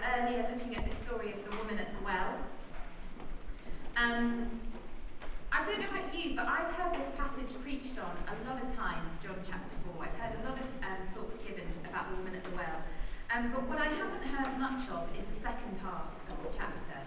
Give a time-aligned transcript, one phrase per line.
[0.00, 2.38] earlier looking at the story of the woman at the well.
[3.96, 4.48] Um,
[5.52, 8.70] I don't know about you, but I've heard this passage preached on a lot of
[8.76, 10.06] times, John chapter 4.
[10.06, 12.80] I've heard a lot of um, talks given about the woman at the well.
[13.34, 16.98] Um, but what I haven't heard much of is the second half of the chapter.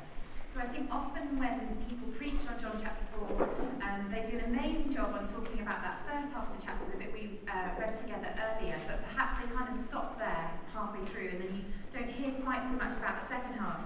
[0.53, 3.41] So I think often when people preach on John chapter 4,
[3.81, 6.85] um, they do an amazing job on talking about that first half of the chapter,
[6.93, 11.01] the bit we uh, read together earlier, but perhaps they kind of stop there halfway
[11.09, 11.63] through and then you
[11.93, 13.81] don't hear quite so much about the second half.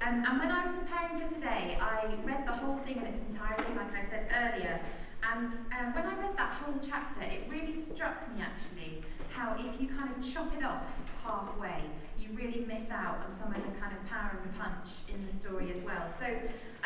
[0.00, 3.18] Um, and when I was preparing for today, I read the whole thing in its
[3.28, 4.80] entirety, like I said earlier.
[5.26, 9.80] And um, when I read that whole chapter, it really struck me actually how if
[9.80, 10.86] you kind of chop it off
[11.24, 11.82] halfway,
[12.16, 15.32] you really miss out on some of the kind of power and punch in the
[15.34, 16.06] story as well.
[16.18, 16.26] So,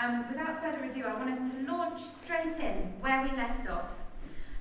[0.03, 3.91] um, without further ado, I want us to launch straight in where we left off.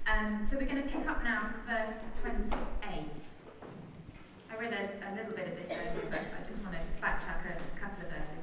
[0.07, 3.20] Um, so, we're going to pick up now verse 28.
[4.51, 7.47] I read a, a little bit of this earlier, but I just want to backtrack
[7.47, 8.41] a couple of verses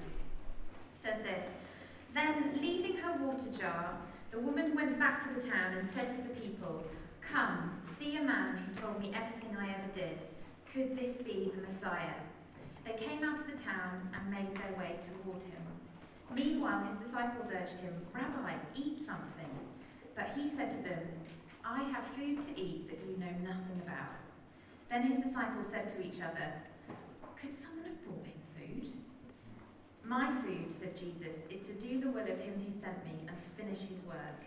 [1.09, 1.49] says this
[2.15, 3.97] Then, leaving her water jar,
[4.31, 6.85] the woman went back to the town and said to the people,
[7.21, 10.19] Come, see a man who told me everything I ever did.
[10.73, 12.15] Could this be the Messiah?
[12.85, 15.63] They came out of the town and made their way toward him.
[16.35, 19.53] Meanwhile, his disciples urged him, Rabbi, eat something.
[20.15, 21.03] But he said to them,
[21.65, 24.18] I have food to eat that you know nothing about.
[24.91, 26.49] Then his disciples said to each other,
[27.37, 28.93] Could someone have brought him food?
[30.03, 33.37] My food, said Jesus, is to do the will of him who sent me and
[33.37, 34.41] to finish his work.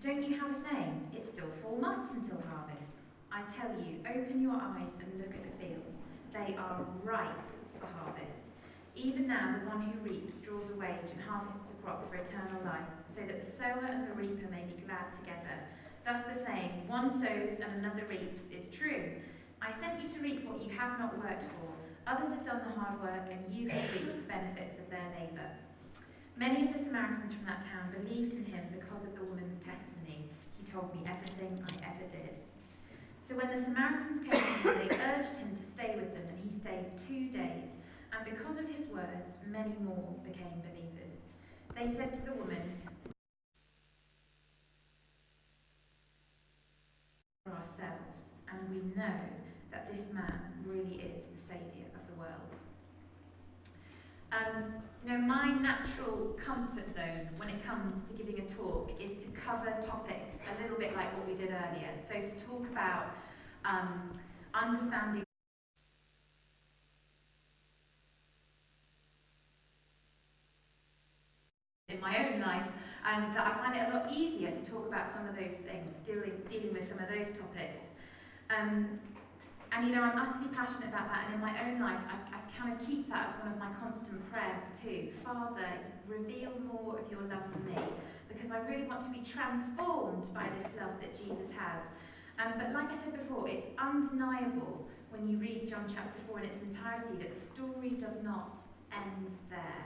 [0.00, 2.98] Don't you have a saying, it's still four months until harvest?
[3.30, 6.02] I tell you, open your eyes and look at the fields.
[6.34, 7.46] They are ripe
[7.78, 8.42] for harvest.
[8.96, 12.60] Even now, the one who reaps draws a wage and harvests a crop for eternal
[12.64, 15.56] life, so that the sower and the reaper may be glad together.
[16.04, 19.12] Thus the saying, one sows and another reaps, is true.
[19.62, 21.72] I sent you to reap what you have not worked for.
[22.06, 25.50] Others have done the hard work, and you have reaped the benefits of their labour.
[26.36, 30.28] Many of the Samaritans from that town believed in him because of the woman's testimony.
[30.60, 32.36] He told me everything I ever did.
[33.26, 36.38] So when the Samaritans came to him, they urged him to stay with them, and
[36.38, 37.72] he stayed two days.
[38.12, 41.18] And because of his words, many more became believers.
[41.74, 42.62] They said to the woman,
[47.48, 49.35] ourselves, and we know
[49.92, 52.52] this man really is the Saviour of the world.
[54.32, 59.30] Um, know, my natural comfort zone when it comes to giving a talk is to
[59.30, 61.90] cover topics a little bit like what we did earlier.
[62.06, 63.14] So to talk about
[63.64, 64.10] um,
[64.52, 65.22] understanding
[71.88, 72.66] in my own life,
[73.04, 75.88] um, that I find it a lot easier to talk about some of those things,
[76.04, 77.82] dealing, dealing with some of those topics.
[78.50, 78.98] Um,
[79.76, 82.40] and you know, I'm utterly passionate about that, and in my own life, I, I
[82.56, 85.12] kind of keep that as one of my constant prayers too.
[85.22, 85.68] Father,
[86.08, 87.76] reveal more of your love for me,
[88.26, 91.84] because I really want to be transformed by this love that Jesus has.
[92.40, 96.44] Um, but like I said before, it's undeniable when you read John chapter 4 in
[96.46, 99.84] its entirety that the story does not end there.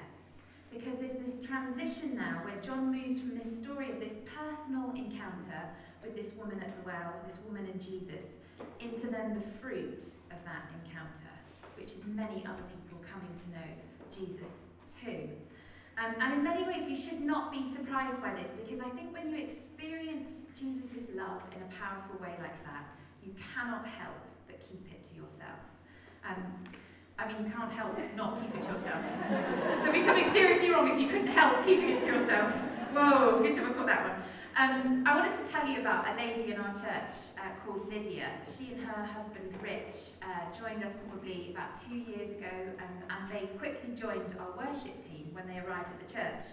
[0.70, 5.66] Because there's this transition now where John moves from this story of this personal encounter
[6.02, 8.22] with this woman at the well, this woman and Jesus,
[8.80, 11.32] into then the fruit of that encounter,
[11.76, 13.70] which is many other people coming to know
[14.10, 14.52] Jesus
[15.02, 15.28] too.
[15.98, 19.12] Um, and in many ways, we should not be surprised by this because I think
[19.12, 20.28] when you experience
[20.58, 22.84] Jesus' love in a powerful way like that,
[23.24, 24.16] you cannot help
[24.46, 25.60] but keep it to yourself.
[26.24, 26.40] Um,
[27.18, 29.04] I mean, you can't help not keep it to yourself.
[29.84, 32.52] There'd be something seriously wrong if you couldn't help keeping it to yourself.
[32.94, 34.22] Whoa, good job I caught that one.
[34.60, 38.28] Um, I wanted to tell you about a lady in our church uh, called Lydia.
[38.44, 43.32] She and her husband Rich uh, joined us probably about two years ago, and, and
[43.32, 46.44] they quickly joined our worship team when they arrived at the church.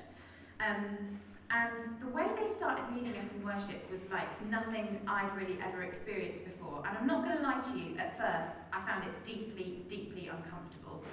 [0.61, 1.19] Um,
[1.51, 5.83] and the way they started leading us in worship was like nothing I'd really ever
[5.83, 6.87] experienced before.
[6.87, 10.31] And I'm not going to lie to you, at first, I found it deeply, deeply
[10.31, 11.03] uncomfortable.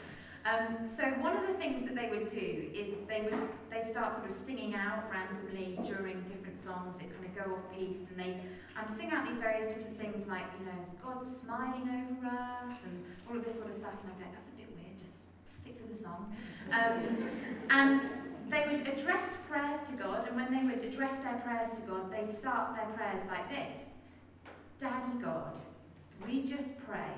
[0.45, 4.15] Um, so one of the things that they would do is they would they start
[4.15, 6.95] sort of singing out randomly during different songs.
[7.01, 8.37] They kind of go off piece and they
[8.77, 13.05] um, sing out these various different things like you know God's smiling over us and
[13.29, 13.97] all of this sort of stuff.
[14.05, 14.97] And I'd be like, that's a bit weird.
[15.01, 16.29] Just stick to the song.
[16.77, 17.01] Um,
[17.71, 18.01] and
[18.53, 22.13] they would address prayers to God, and when they would address their prayers to God,
[22.13, 23.73] they'd start their prayers like this
[24.79, 25.57] Daddy God,
[26.27, 27.17] we just pray.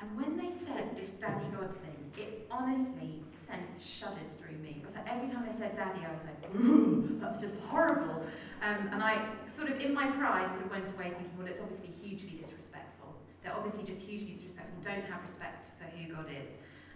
[0.00, 4.84] And when they said this Daddy God thing, it honestly sent shudders through me.
[4.94, 8.22] Like every time they said Daddy, I was like, ooh, that's just horrible.
[8.62, 11.60] Um, and I sort of, in my pride, sort of went away thinking, well, it's
[11.60, 13.14] obviously hugely disrespectful.
[13.42, 16.48] They're obviously just hugely disrespectful, don't have respect for who God is.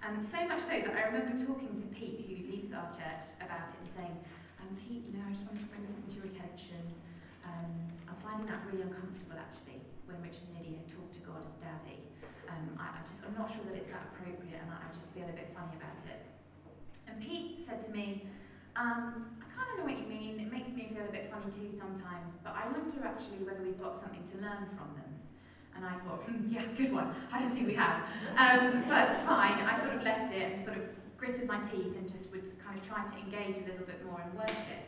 [0.02, 3.70] And so much so that I remember talking to Pete, who leads our church, about
[3.70, 4.16] it and saying,
[4.58, 6.82] um, Pete, you know, I just wanted to bring something to your attention.
[7.46, 7.70] Um,
[8.10, 9.78] I'm finding that really uncomfortable, actually,
[10.10, 12.01] when Richard and Lydia talk to God as daddy.
[13.32, 15.96] I'm not sure that it's that appropriate, and I, just feel a bit funny about
[16.05, 16.20] it.
[17.08, 18.29] And Pete said to me,
[18.76, 20.37] um, I kind of know what you mean.
[20.37, 23.81] It makes me feel a bit funny too sometimes, but I wonder actually whether we've
[23.81, 25.08] got something to learn from them.
[25.73, 27.17] And I thought, hmm, yeah, good one.
[27.32, 28.05] I don't think we have.
[28.37, 30.84] Um, but fine, I sort of left it and sort of
[31.17, 34.20] gritted my teeth and just would kind of try to engage a little bit more
[34.20, 34.84] in worship.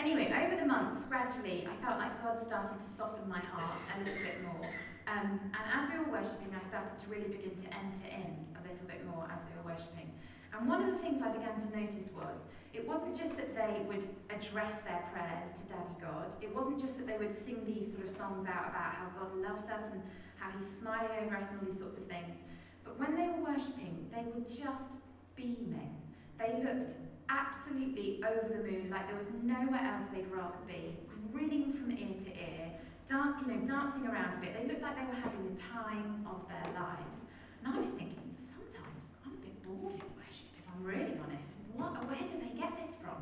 [0.00, 3.98] Anyway, over the months, gradually, I felt like God started to soften my heart a
[4.00, 4.64] little bit more.
[5.10, 8.62] Um, and as we were worshipping, I started to really begin to enter in a
[8.62, 10.06] little bit more as they were worshipping.
[10.54, 13.82] And one of the things I began to notice was it wasn't just that they
[13.90, 16.30] would address their prayers to Daddy God.
[16.38, 19.34] It wasn't just that they would sing these sort of songs out about how God
[19.34, 20.02] loves us and
[20.38, 22.38] how He's smiling over us and all these sorts of things.
[22.86, 24.94] But when they were worshipping, they were just
[25.34, 25.90] beaming.
[26.38, 26.94] They looked
[27.26, 30.94] absolutely over the moon, like there was nowhere else they'd rather be,
[31.32, 32.70] grinning from ear to ear,
[33.10, 34.54] dan- you know, dancing around a bit.
[34.54, 37.18] They looked like they were having the time of their lives.
[37.58, 41.50] And I was thinking, sometimes I'm a bit bored in worship, if I'm really honest
[41.80, 43.16] what, where do they get this from?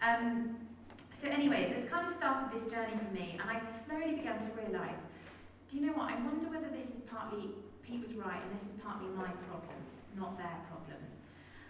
[0.00, 0.56] Um,
[1.20, 4.50] so anyway, this kind of started this journey for me, and I slowly began to
[4.56, 4.98] realise,
[5.68, 6.10] do you know what?
[6.10, 7.52] I wonder whether this is partly,
[7.84, 9.78] Pete was right, and this is partly my problem,
[10.16, 10.98] not their problem.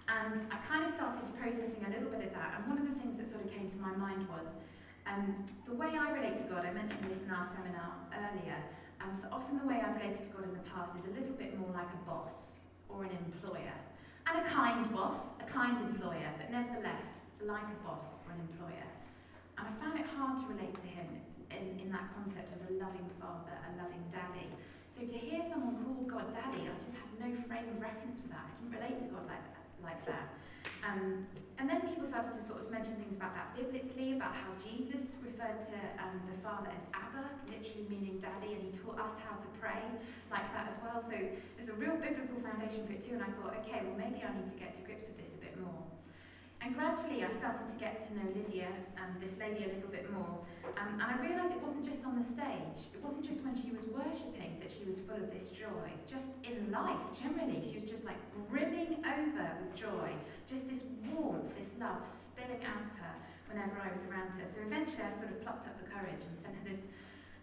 [0.08, 2.96] And I kind of started processing a little bit of that, and one of the
[3.02, 4.54] things that sort of came to my mind was,
[5.06, 8.58] um, the way I relate to God, I mentioned this in our seminar earlier,
[9.02, 11.34] um, so often the way I've related to God in the past is a little
[11.34, 12.54] bit more like a boss
[12.88, 13.74] or an employer.
[14.30, 17.02] And a kind boss, a kind employer, but nevertheless,
[17.42, 18.86] like a boss or an employer.
[19.58, 21.06] And I found it hard to relate to him
[21.50, 24.46] in, in that concept as a loving father, a loving daddy.
[24.94, 28.30] So to hear someone call God daddy, I just had no frame of reference for
[28.30, 28.46] that.
[28.46, 29.66] I couldn't relate to God like that.
[29.82, 30.30] Like that.
[30.82, 31.26] Um,
[31.58, 35.14] and then people started to sort of mention things about that biblically, about how Jesus
[35.22, 39.38] referred to um, the Father as Abba, literally meaning daddy, and he taught us how
[39.38, 39.82] to pray
[40.30, 40.98] like that as well.
[40.98, 41.14] So
[41.54, 44.34] there's a real biblical foundation for it too, and I thought, okay, well, maybe I
[44.34, 45.91] need to get to grips with this a bit more.
[46.64, 50.06] And gradually I started to get to know Lydia and this lady a little bit
[50.14, 50.38] more.
[50.78, 52.86] Um, and I realised it wasn't just on the stage.
[52.94, 55.90] It wasn't just when she was worshipping that she was full of this joy.
[56.06, 60.14] Just in life, generally, she was just like brimming over with joy.
[60.46, 60.78] Just this
[61.10, 63.14] warmth, this love spilling out of her
[63.50, 64.46] whenever I was around her.
[64.46, 66.82] So eventually I sort of plucked up the courage and sent her this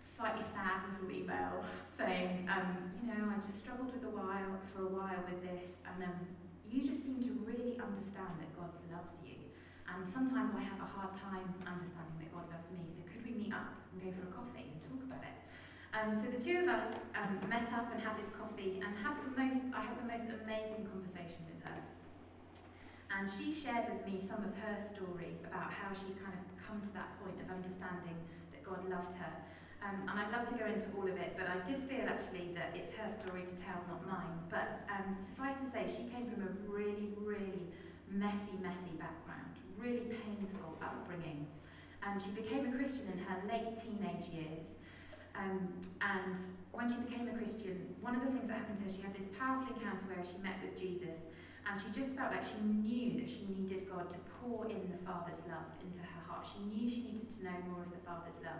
[0.07, 1.59] slightly sad little email
[1.99, 2.71] saying, um,
[3.03, 6.19] you know, I just struggled with a while for a while with this, and um,
[6.69, 9.41] you just seem to really understand that God loves you.
[9.89, 12.85] And sometimes I have a hard time understanding that God loves me.
[12.93, 15.37] So could we meet up and go for a coffee and talk about it?
[15.97, 19.17] Um, so the two of us um, met up and had this coffee and had
[19.17, 21.79] the most, I had the most amazing conversation with her.
[23.09, 26.77] And she shared with me some of her story about how she kind of come
[26.85, 28.21] to that point of understanding
[28.53, 29.33] that God loved her.
[29.79, 32.51] Um, and I'd love to go into all of it, but I did feel actually
[32.53, 34.35] that it's her story to tell, not mine.
[34.51, 37.63] But um, suffice to say, she came from a really, really
[38.11, 41.47] messy, messy background, really painful upbringing.
[42.03, 44.67] And she became a Christian in her late teenage years.
[45.39, 45.71] Um,
[46.03, 46.35] and
[46.75, 49.15] when she became a Christian, one of the things that happened to her, she had
[49.15, 51.23] this powerful encounter where she met with Jesus,
[51.63, 54.99] and she just felt like she knew that she needed God to pour in the
[55.07, 56.43] Father's love into her heart.
[56.43, 58.59] She knew she needed to know more of the Father's love.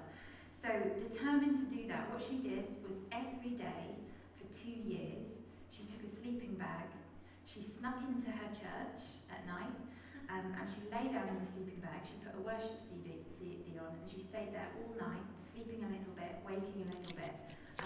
[0.60, 0.68] So,
[1.00, 3.96] determined to do that, what she did was every day
[4.36, 5.32] for two years,
[5.72, 6.92] she took a sleeping bag,
[7.48, 9.72] she snuck into her church at night,
[10.28, 12.04] um, and she lay down in the sleeping bag.
[12.04, 15.90] She put a worship CD, CD on, and she stayed there all night, sleeping a
[15.96, 17.34] little bit, waking a little bit,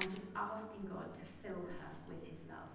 [0.01, 2.73] and just asking God to fill her with His love.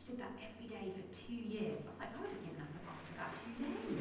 [0.00, 1.84] She did that every day for two years.
[1.84, 4.00] I was like, I would have given up after about two days.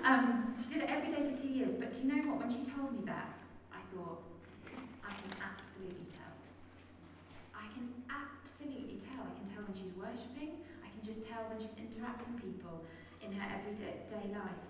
[0.00, 1.76] Um, she did it every day for two years.
[1.76, 2.40] But do you know what?
[2.40, 3.36] When she told me that,
[3.68, 4.31] I thought,
[5.12, 6.32] I can absolutely tell.
[7.52, 9.28] I can absolutely tell.
[9.28, 10.56] I can tell when she's worshipping.
[10.80, 12.88] I can just tell when she's interacting people
[13.20, 14.64] in her everyday life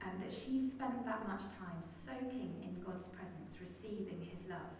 [0.00, 4.72] um, that she's spent that much time soaking in God's presence, receiving his love.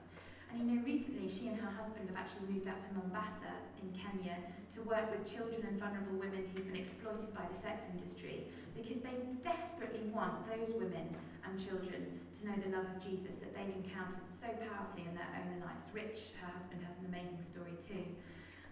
[0.55, 3.51] And you know, recently she and her husband have actually moved out to Mombasa
[3.83, 4.39] in Kenya
[4.79, 8.47] to work with children and vulnerable women who've been exploited by the sex industry
[8.79, 11.11] because they desperately want those women
[11.43, 12.07] and children
[12.39, 15.91] to know the love of Jesus that they've encountered so powerfully in their own lives.
[15.91, 18.07] Rich, her husband, has an amazing story too.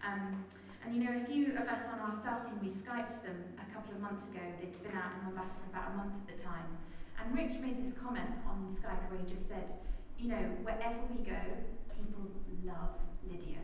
[0.07, 0.39] Um,
[0.87, 3.67] and you know, a few of us on our staff team, we Skyped them a
[3.75, 4.39] couple of months ago.
[4.55, 6.79] They'd been out in Mombasa for about a month at the time.
[7.19, 9.67] And Rich made this comment on Skype where he just said,
[10.17, 11.41] you know, wherever we go,
[11.89, 12.29] people
[12.65, 12.95] love
[13.27, 13.59] Lydia.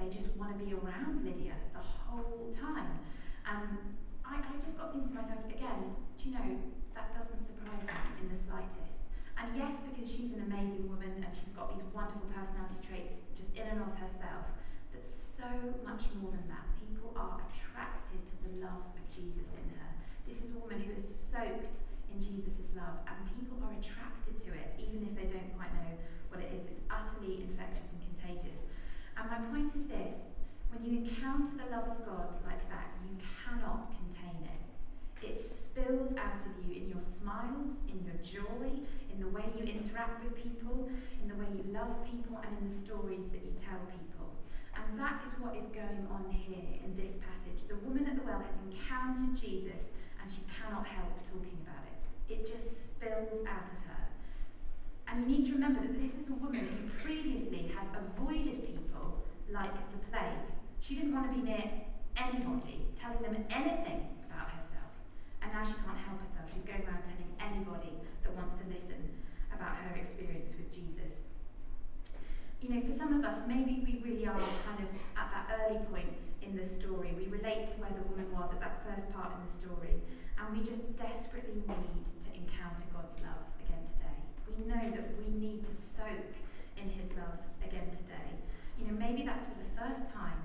[0.00, 2.98] They just want to be around Lydia the whole time.
[3.44, 6.48] And I, I just got thinking to myself, again, do you know,
[6.94, 9.04] that doesn't surprise me in the slightest.
[9.36, 13.54] And yes, because she's an amazing woman and she's got these wonderful personality traits just
[13.54, 14.48] in and of herself,
[14.90, 15.46] but so
[15.86, 16.66] much more than that.
[16.82, 19.90] People are attracted to the love of Jesus in her.
[20.26, 21.78] This is a woman who is soaked
[22.12, 25.92] in Jesus' love, and people are attracted to it, even if they don't quite know
[26.28, 26.64] what it is.
[26.68, 28.60] It's utterly infectious and contagious.
[29.16, 30.28] And my point is this
[30.70, 34.62] when you encounter the love of God like that, you cannot contain it.
[35.24, 38.68] It spills out of you in your smiles, in your joy,
[39.12, 40.88] in the way you interact with people,
[41.22, 44.30] in the way you love people, and in the stories that you tell people.
[44.76, 47.66] And that is what is going on here in this passage.
[47.68, 51.67] The woman at the well has encountered Jesus and she cannot help talking about.
[52.28, 54.02] It just spills out of her.
[55.08, 59.24] And you need to remember that this is a woman who previously has avoided people
[59.50, 60.44] like the plague.
[60.80, 61.64] She didn't want to be near
[62.16, 64.92] anybody, telling them anything about herself.
[65.42, 66.52] And now she can't help herself.
[66.52, 69.00] She's going around telling anybody that wants to listen
[69.54, 71.28] about her experience with Jesus
[72.60, 74.34] you know, for some of us, maybe we really are
[74.66, 76.10] kind of at that early point
[76.42, 77.14] in the story.
[77.14, 79.94] We relate to where the woman was at that first part in the story,
[80.38, 82.04] and we just desperately need
[82.38, 84.18] encounter God's love again today.
[84.46, 86.30] We know that we need to soak
[86.78, 88.30] in His love again today.
[88.78, 90.38] You know, maybe that's for the first time,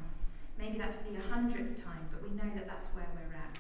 [0.58, 3.54] maybe that's for the hundredth time, but we know that that's where we're at.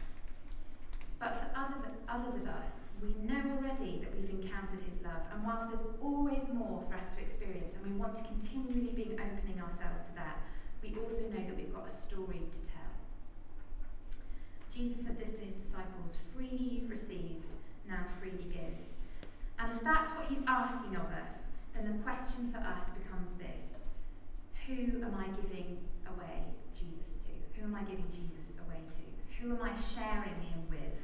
[1.21, 5.45] But for other, others of us, we know already that we've encountered his love, and
[5.45, 9.61] whilst there's always more for us to experience, and we want to continually be opening
[9.61, 10.41] ourselves to that,
[10.81, 12.93] we also know that we've got a story to tell.
[14.73, 17.53] Jesus said this to his disciples freely you've received,
[17.87, 18.77] now freely give.
[19.59, 21.43] And if that's what he's asking of us,
[21.75, 23.79] then the question for us becomes this
[24.67, 27.33] Who am I giving away Jesus to?
[27.59, 29.03] Who am I giving Jesus away to?
[29.39, 30.97] Who am I sharing him with?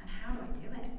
[0.00, 0.90] And how do I do it?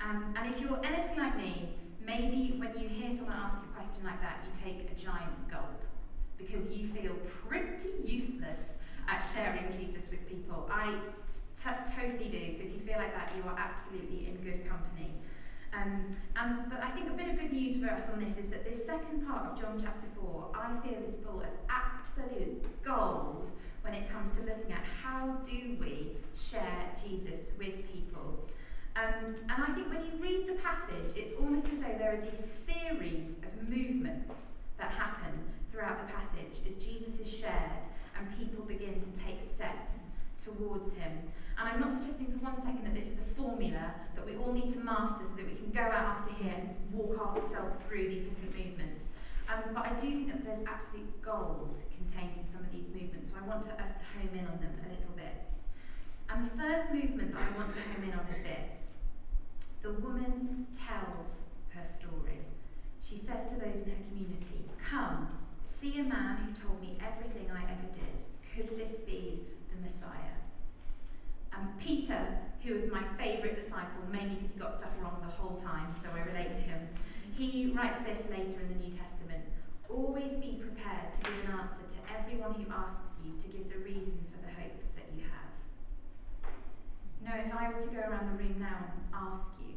[0.00, 3.74] Um, and if you're anything like me, maybe when you hear someone ask you a
[3.76, 5.84] question like that, you take a giant gulp
[6.38, 7.12] because you feel
[7.46, 8.78] pretty useless
[9.08, 10.68] at sharing Jesus with people.
[10.72, 10.94] I
[11.64, 12.56] totally do.
[12.56, 15.10] So if you feel like that, you are absolutely in good company.
[15.72, 18.50] Um, and but I think a bit of good news for us on this is
[18.50, 23.50] that this second part of John chapter 4, I feel is full of absolute gold
[23.82, 28.46] when it comes to looking at how do we share Jesus with people.
[28.96, 32.20] Um, and I think when you read the passage, it's almost as though there are
[32.20, 34.34] these series of movements
[34.78, 35.32] that happen
[35.70, 37.86] throughout the passage as Jesus is shared
[38.18, 39.92] and people begin to take steps
[40.44, 41.12] towards him.
[41.60, 44.56] And I'm not suggesting for one second that this is a formula that we all
[44.56, 48.08] need to master so that we can go out after here and walk ourselves through
[48.08, 49.04] these different movements.
[49.44, 53.28] Um, but I do think that there's absolute gold contained in some of these movements,
[53.28, 55.36] so I want to, us to home in on them a little bit.
[56.32, 58.72] And the first movement that I want to home in on is this.
[59.84, 61.28] The woman tells
[61.76, 62.40] her story.
[63.04, 65.28] She says to those in her community, Come,
[65.76, 68.16] see a man who told me everything I ever did.
[68.48, 70.39] Could this be the Messiah?
[71.56, 72.20] And Peter,
[72.62, 76.08] who is my favourite disciple, mainly because he got stuff wrong the whole time, so
[76.14, 76.88] I relate to him,
[77.36, 79.44] he writes this later in the New Testament.
[79.88, 83.78] Always be prepared to give an answer to everyone who asks you to give the
[83.78, 86.52] reason for the hope that you have.
[87.20, 89.74] You know, if I was to go around the room now and ask you,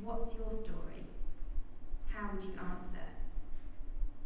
[0.00, 1.04] what's your story?
[2.08, 3.06] How would you answer?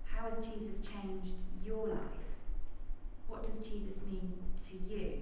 [0.04, 2.28] How has Jesus changed your life?
[3.26, 4.32] What does Jesus mean
[4.68, 5.20] to you?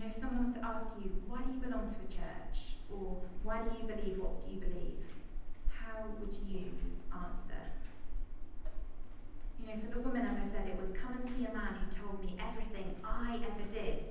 [0.00, 2.80] You know, if someone was to ask you, why do you belong to a church?
[2.88, 5.04] Or why do you believe what you believe?
[5.68, 6.72] How would you
[7.12, 7.60] answer?
[9.60, 11.76] You know, for the woman, as I said, it was come and see a man
[11.76, 14.08] who told me everything I ever did.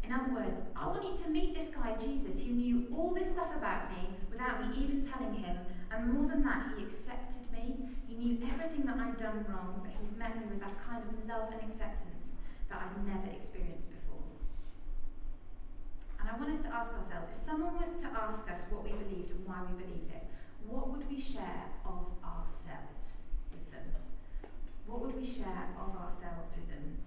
[0.00, 3.28] In other words, I want you to meet this guy, Jesus, who knew all this
[3.28, 5.60] stuff about me without me even telling him.
[5.92, 7.76] And more than that, he accepted me.
[8.08, 11.12] He knew everything that I'd done wrong, but he's met me with that kind of
[11.28, 12.32] love and acceptance
[12.72, 13.97] that I'd never experienced before.
[16.28, 18.92] And I want us to ask ourselves if someone was to ask us what we
[18.92, 20.28] believed and why we believed it,
[20.68, 23.16] what would we share of ourselves
[23.48, 23.88] with them?
[24.84, 27.00] What would we share of ourselves with them?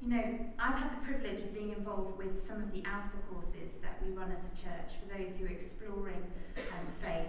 [0.00, 0.24] You know,
[0.56, 4.16] I've had the privilege of being involved with some of the Alpha courses that we
[4.16, 6.24] run as a church for those who are exploring
[6.56, 7.28] um, faith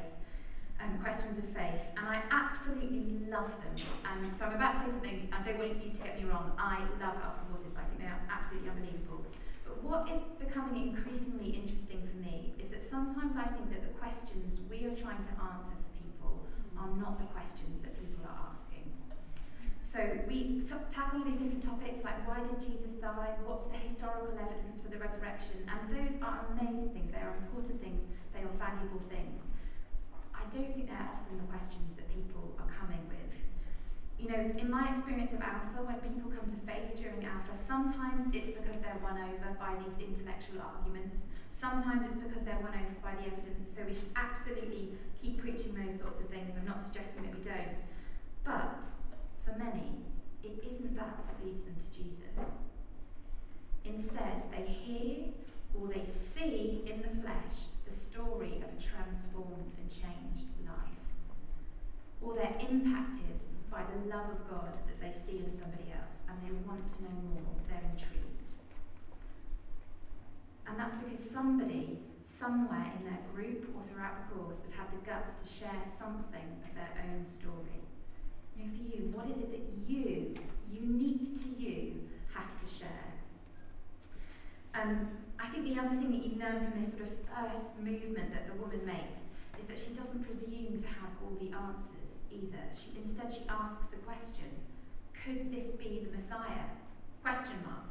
[0.80, 3.76] um, questions of faith, and I absolutely love them.
[4.04, 6.52] And so I'm about to say something, I don't want you to get me wrong,
[6.58, 9.24] I love Alpha courses, I think they are absolutely unbelievable.
[9.84, 14.56] What is becoming increasingly interesting for me is that sometimes I think that the questions
[14.72, 16.40] we are trying to answer for people
[16.80, 18.88] are not the questions that people are asking.
[19.84, 23.36] So we tackle these different topics like why did Jesus die?
[23.44, 25.68] What's the historical evidence for the resurrection?
[25.68, 29.44] And those are amazing things, they are important things, they are valuable things.
[30.32, 33.23] I don't think they're often the questions that people are coming with.
[34.24, 38.32] You know, in my experience of Alpha, when people come to faith during Alpha, sometimes
[38.32, 41.20] it's because they're won over by these intellectual arguments.
[41.52, 43.68] Sometimes it's because they're won over by the evidence.
[43.68, 46.56] So we should absolutely keep preaching those sorts of things.
[46.56, 47.76] I'm not suggesting that we don't.
[48.48, 48.80] But
[49.44, 50.08] for many,
[50.40, 52.32] it isn't that that leads them to Jesus.
[53.84, 55.36] Instead, they hear
[55.76, 61.04] or they see in the flesh the story of a transformed and changed life.
[62.24, 66.38] Or they're impacted by the love of God that they see in somebody else and
[66.46, 68.54] they want to know more, they're intrigued.
[70.70, 71.98] And that's because somebody,
[72.30, 76.46] somewhere in their group or throughout the course, has had the guts to share something
[76.62, 77.82] of their own story.
[78.54, 80.38] Know, for you, what is it that you,
[80.70, 83.10] unique to you, have to share?
[84.78, 85.10] Um,
[85.42, 88.46] I think the other thing that you learn from this sort of first movement that
[88.46, 89.26] the woman makes
[89.58, 91.93] is that she doesn't presume to have all the answers
[92.34, 92.64] either.
[92.74, 94.50] She, instead, she asks a question:
[95.24, 96.68] Could this be the Messiah?
[97.22, 97.88] Question mark.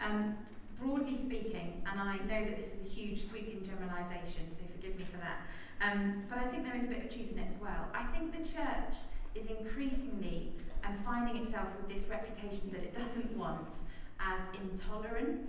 [0.00, 0.36] Um,
[0.80, 5.06] broadly speaking, and I know that this is a huge sweeping generalisation, so forgive me
[5.10, 5.46] for that.
[5.80, 7.86] Um, but I think there is a bit of truth in it as well.
[7.94, 8.98] I think the church
[9.34, 10.52] is increasingly
[10.84, 13.74] um, finding itself with this reputation that it doesn't want
[14.20, 15.46] as intolerant,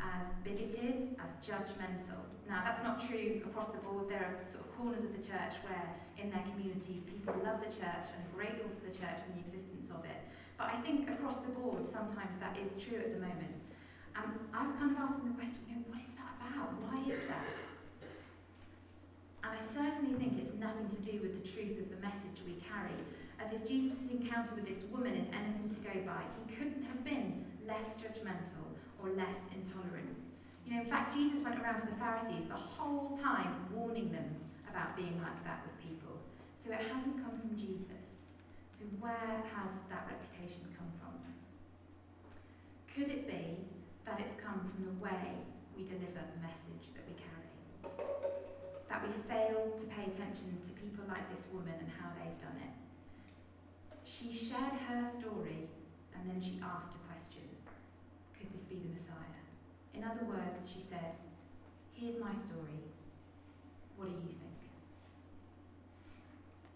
[0.00, 2.22] as bigoted, as judgmental.
[2.48, 4.08] Now, that's not true across the board.
[4.08, 7.70] There are sort of corners of the church where, in their communities, people love the
[7.70, 10.20] church and are grateful for the church and the existence of it.
[10.56, 13.58] But I think across the board, sometimes that is true at the moment.
[14.18, 16.74] And I was kind of asking the question, you know, what is that about?
[16.82, 17.46] Why is that?
[19.46, 22.58] And I certainly think it's nothing to do with the truth of the message we
[22.66, 22.98] carry.
[23.38, 27.04] As if Jesus' encounter with this woman is anything to go by, he couldn't have
[27.06, 28.67] been less judgmental
[29.02, 30.10] or less intolerant.
[30.66, 34.36] You know, in fact, Jesus went around to the Pharisees the whole time warning them
[34.68, 36.18] about being like that with people.
[36.60, 38.04] So it hasn't come from Jesus.
[38.68, 41.14] So where has that reputation come from?
[42.92, 43.64] Could it be
[44.04, 45.40] that it's come from the way
[45.72, 47.50] we deliver the message that we carry?
[48.90, 52.58] That we fail to pay attention to people like this woman and how they've done
[52.60, 52.74] it?
[54.04, 55.70] She shared her story
[56.12, 57.08] and then she asked a
[58.38, 59.42] could this be the Messiah?
[59.98, 61.10] In other words, she said,
[61.92, 62.78] Here's my story.
[63.96, 64.58] What do you think?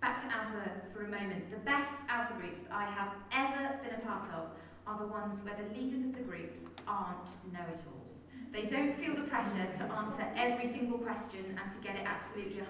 [0.01, 1.49] Back to Alpha for a moment.
[1.49, 4.51] The best Alpha groups I have ever been a part of
[4.89, 8.27] are the ones where the leaders of the groups aren't know it alls.
[8.51, 12.59] They don't feel the pressure to answer every single question and to get it absolutely
[12.59, 12.67] 100%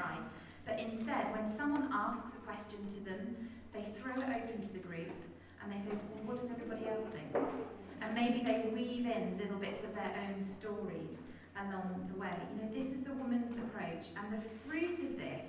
[0.00, 0.24] right.
[0.64, 3.36] But instead, when someone asks a question to them,
[3.74, 5.12] they throw it open to the group
[5.60, 7.36] and they say, Well, what does everybody else think?
[8.04, 11.16] And maybe they weave in little bits of their own stories
[11.56, 12.36] along the way.
[12.52, 15.48] You know, this is the woman's approach, and the fruit of this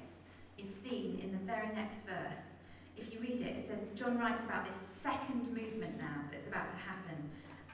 [0.57, 2.47] is seen in the very next verse.
[2.95, 6.69] If you read it, it says, John writes about this second movement now that's about
[6.69, 7.17] to happen.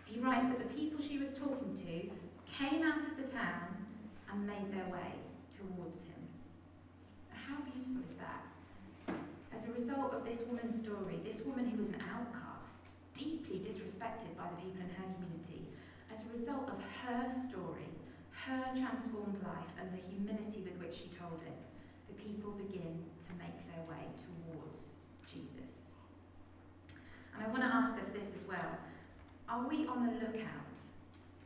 [0.06, 2.10] He writes that the people she was talking to
[2.52, 3.70] came out of the town
[4.32, 5.14] and made their way
[5.54, 6.22] towards him.
[7.30, 8.44] How beautiful is that?
[9.56, 12.41] As a result of this woman's story, this woman who was an outcast,
[13.22, 15.70] deeply disrespected by the people in her community
[16.10, 17.94] as a result of her story,
[18.34, 21.60] her transformed life, and the humility with which she told it.
[22.10, 22.98] The people begin
[23.30, 24.90] to make their way towards
[25.30, 25.86] Jesus.
[27.38, 28.74] And I want to ask us this as well.
[29.46, 30.74] Are we on the lookout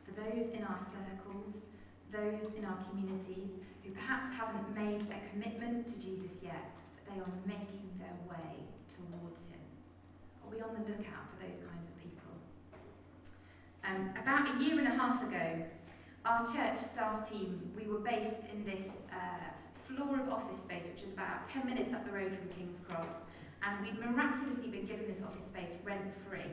[0.08, 1.60] for those in our circles,
[2.08, 7.20] those in our communities who perhaps haven't made a commitment to Jesus yet, but they
[7.20, 8.64] are making their way?
[10.56, 12.32] We on the lookout for those kinds of people?
[13.84, 15.68] Um, about a year and a half ago,
[16.24, 19.52] our church staff team, we were based in this uh,
[19.84, 23.20] floor of office space, which is about 10 minutes up the road from King's Cross,
[23.68, 26.48] and we'd miraculously been given this office space rent free.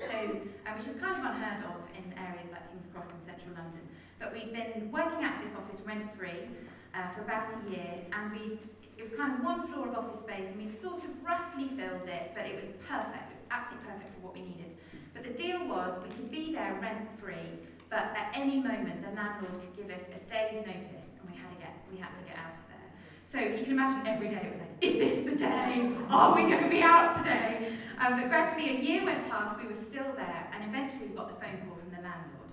[0.00, 3.52] So, uh, which is kind of unheard of in areas like King's Cross and central
[3.52, 3.84] London.
[4.16, 6.48] But we've been working at this office rent-free
[6.96, 8.56] uh, for about a year, and we
[8.96, 12.08] it was kind of one floor of office space, and we've sort of roughly filled
[12.08, 13.30] it, but it was perfect.
[13.30, 14.76] It was absolutely perfect for what we needed.
[15.12, 17.58] But the deal was we could be there rent-free,
[17.90, 21.50] but at any moment the landlord could give us a day's notice, and we had
[21.50, 22.88] to get we had to get out of there.
[23.30, 25.90] So you can imagine every day it was like, is this the day?
[26.10, 27.74] Are we going to be out today?
[27.98, 31.28] Um, but gradually a year went past, we were still there, and eventually we got
[31.28, 32.50] the phone call from the landlord.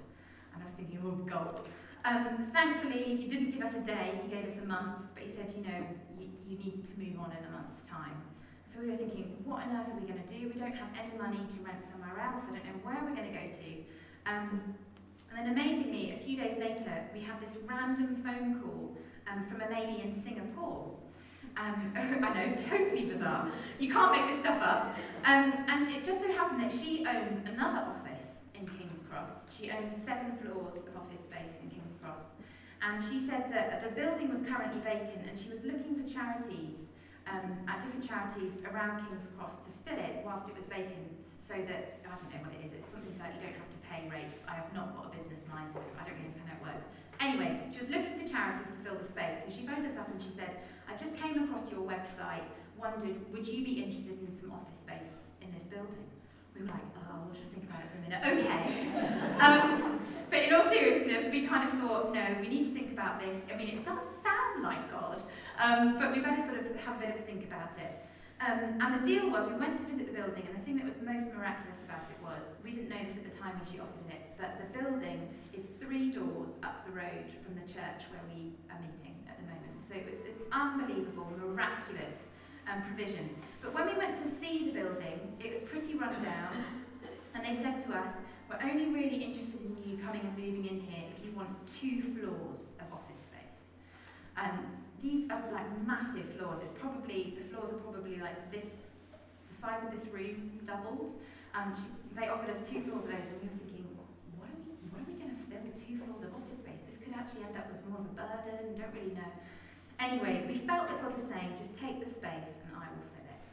[0.54, 1.62] And I was thinking, oh God.
[2.04, 5.32] Um, thankfully, he didn't give us a day, he gave us a month, but he
[5.32, 5.86] said, you know,
[6.52, 8.20] you, need to move on in a month's time.
[8.68, 10.52] So we were thinking, what on earth are we going to do?
[10.52, 12.44] We don't have any money to rent somewhere else.
[12.48, 13.70] I don't know where we're going to go to.
[14.28, 14.76] Um,
[15.32, 18.96] and then amazingly, a few days later, we had this random phone call
[19.32, 20.92] um, from a lady in Singapore.
[21.58, 23.48] Um, I know, totally bizarre.
[23.80, 24.96] You can't make this stuff up.
[25.24, 29.32] Um, and it just so happened that she owned another office in King's Cross.
[29.50, 32.24] She owned seven floors of office space in King's Cross.
[32.82, 36.90] And she said that the building was currently vacant and she was looking for charities,
[37.30, 41.54] um, at different charities around King's Cross to fill it whilst it was vacant so
[41.70, 44.10] that, I don't know what it is, it's something like you don't have to pay
[44.10, 44.42] rates.
[44.50, 46.88] I have not got a business mind, so I don't really understand how it works.
[47.22, 50.10] Anyway, she was looking for charities to fill the space, so she phoned us up
[50.10, 50.58] and she said,
[50.90, 52.50] I just came across your website,
[52.82, 56.08] wondered, would you be interested in some office space in this building?
[56.56, 58.22] We were like, oh, we'll just think about it for a minute.
[58.24, 59.40] Okay.
[59.40, 63.20] um, but in all seriousness, we kind of thought, no, we need to think about
[63.20, 63.36] this.
[63.54, 65.22] I mean, it does sound like God,
[65.60, 68.06] um, but we better sort of have a bit of a think about it.
[68.42, 70.86] Um, and the deal was, we went to visit the building, and the thing that
[70.86, 73.78] was most miraculous about it was, we didn't know this at the time when she
[73.78, 78.26] offered it, but the building is three doors up the road from the church where
[78.34, 79.78] we are meeting at the moment.
[79.86, 82.18] So it was this unbelievable, miraculous
[82.70, 83.30] um, provision.
[83.62, 86.54] But when we went to see the building, it was pretty run down,
[87.34, 88.14] and they said to us,
[88.50, 92.02] we're only really interested in you coming and moving in here if you want two
[92.20, 93.64] floors of office space.
[94.36, 94.60] And
[95.02, 96.60] these are like massive floors.
[96.64, 98.68] It's probably, the floors are probably like this,
[99.16, 101.16] the size of this room doubled.
[101.56, 103.88] And she, they offered us two floors of those, and we were thinking,
[104.36, 106.80] what are we, what are we going to fill with two floors of office space?
[106.92, 109.32] This could actually end up as more of a burden, don't really know.
[110.02, 113.30] Anyway, we felt that God was saying, just take the space and I will fill
[113.30, 113.46] it.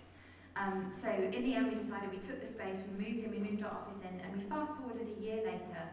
[0.56, 3.36] Um, so in the end, we decided we took the space, we moved in, we
[3.36, 5.84] moved our office in, and we fast forwarded a year later,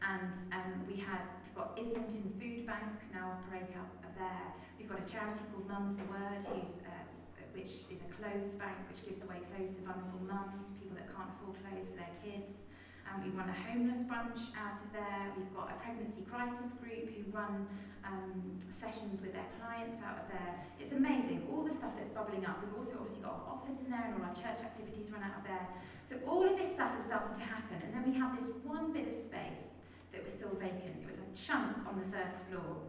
[0.00, 4.48] and um, we had we've got Islington Food Bank now operate out of there.
[4.80, 7.04] We've got a charity called Mums the Word, who's, uh,
[7.52, 11.28] which is a clothes bank which gives away clothes to vulnerable mums, people that can't
[11.36, 12.64] afford clothes for their kids.
[13.04, 15.32] Um, we run a homeless bunch out of there.
[15.36, 17.68] We've got a pregnancy crisis group who run
[18.04, 18.37] um,
[18.78, 20.54] sessions with their clients out of there.
[20.78, 22.62] It's amazing, all the stuff that's bubbling up.
[22.62, 25.42] We've also obviously got our office in there and all our church activities run out
[25.42, 25.66] of there.
[26.06, 27.82] So all of this stuff is starting to happen.
[27.82, 29.74] And then we had this one bit of space
[30.14, 31.02] that was still vacant.
[31.02, 32.80] It was a chunk on the first floor.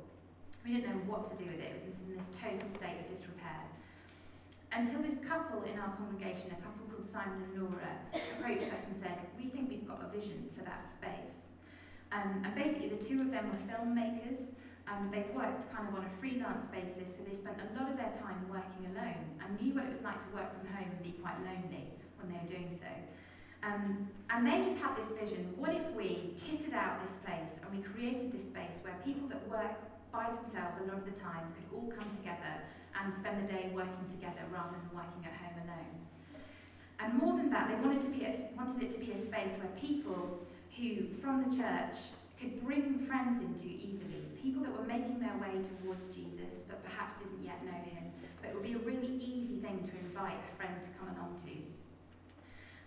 [0.64, 1.74] We didn't know what to do with it.
[1.74, 3.66] It was in this total state of disrepair.
[4.72, 8.96] Until this couple in our congregation, a couple called Simon and Laura, approached us and
[9.02, 11.50] said, We think we've got a vision for that space.
[12.12, 14.46] Um, and basically, the two of them were filmmakers.
[14.90, 17.96] Um, they worked kind of on a freelance basis, so they spent a lot of
[17.96, 21.02] their time working alone and knew what it was like to work from home and
[21.06, 22.90] be quite lonely when they were doing so.
[23.62, 27.68] Um, and they just had this vision what if we kitted out this place and
[27.76, 29.76] we created this space where people that work
[30.16, 32.64] by themselves a lot of the time could all come together
[32.96, 35.96] and spend the day working together rather than working at home alone.
[37.00, 39.54] And more than that, they wanted, to be a, wanted it to be a space
[39.60, 40.40] where people
[40.76, 41.96] who, from the church,
[42.40, 44.24] could bring friends into easily.
[44.42, 48.08] People that were making their way towards Jesus but perhaps didn't yet know him.
[48.40, 51.36] But it would be a really easy thing to invite a friend to come along
[51.44, 51.54] to.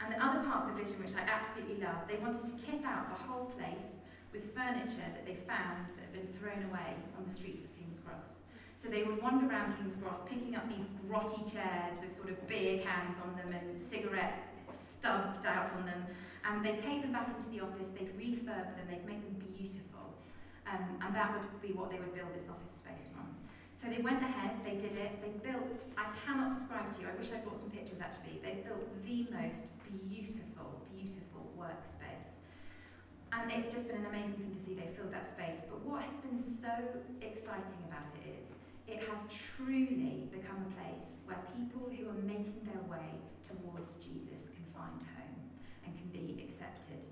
[0.01, 2.83] And the other part of the vision, which I absolutely love, they wanted to kit
[2.83, 4.01] out the whole place
[4.33, 8.01] with furniture that they found that had been thrown away on the streets of King's
[8.01, 8.49] Cross.
[8.81, 12.41] So they would wander around King's Cross picking up these grotty chairs with sort of
[12.49, 16.03] beer cans on them and cigarette stubbed out on them.
[16.49, 19.42] And they'd take them back into the office, they'd refurb them, they'd make them.
[20.73, 23.29] Um, and that would be what they would build this office space from.
[23.77, 27.15] So they went ahead, they did it, they built, I cannot describe to you, I
[27.19, 29.69] wish I brought some pictures actually, they've built the most
[30.09, 32.41] beautiful, beautiful workspace.
[33.37, 35.61] And it's just been an amazing thing to see they filled that space.
[35.69, 36.73] But what has been so
[37.21, 38.45] exciting about it is
[38.89, 44.49] it has truly become a place where people who are making their way towards Jesus
[44.53, 45.43] can find home
[45.85, 47.03] and can be accepted.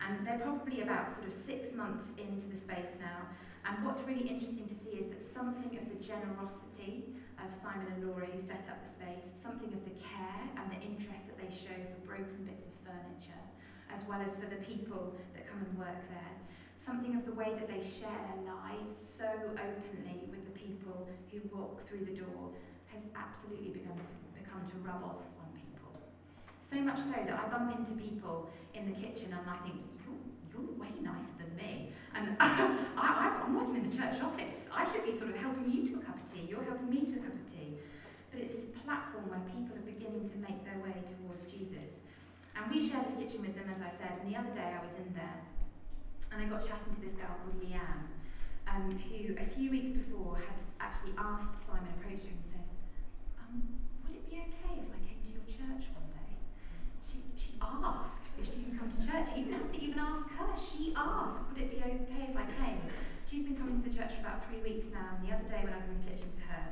[0.00, 3.26] And they're probably about sort of six months into the space now.
[3.66, 7.10] And what's really interesting to see is that something of the generosity
[7.42, 10.80] of Simon and Laura who set up the space, something of the care and the
[10.80, 13.44] interest that they show for broken bits of furniture,
[13.90, 16.34] as well as for the people that come and work there.
[16.78, 19.26] Something of the way that they share their lives so
[19.58, 22.54] openly with the people who walk through the door
[22.94, 25.35] has absolutely begun to become to rub off.
[26.68, 30.18] So much so that I bump into people in the kitchen and I think, you're,
[30.50, 31.90] you're way nicer than me.
[32.14, 34.58] And I, I'm working in the church office.
[34.72, 36.46] I should be sort of helping you to a cup of tea.
[36.48, 37.78] You're helping me to a cup of tea.
[38.30, 41.90] But it's this platform where people are beginning to make their way towards Jesus.
[42.56, 44.18] And we share this kitchen with them, as I said.
[44.20, 45.46] And the other day I was in there
[46.32, 48.10] and I got chatting to this girl called Leanne,
[48.68, 52.66] um, who a few weeks before had actually asked Simon, approached her and said,
[53.40, 53.62] um,
[54.04, 56.32] would it be okay if I came to your church one day?
[57.00, 59.28] She, she asked if she could come to church.
[59.34, 60.48] He didn't have to even ask her.
[60.56, 62.80] She asked, would it be okay if I came?
[63.26, 65.60] She's been coming to the church for about three weeks now, and the other day
[65.66, 66.64] when I was in the kitchen to her,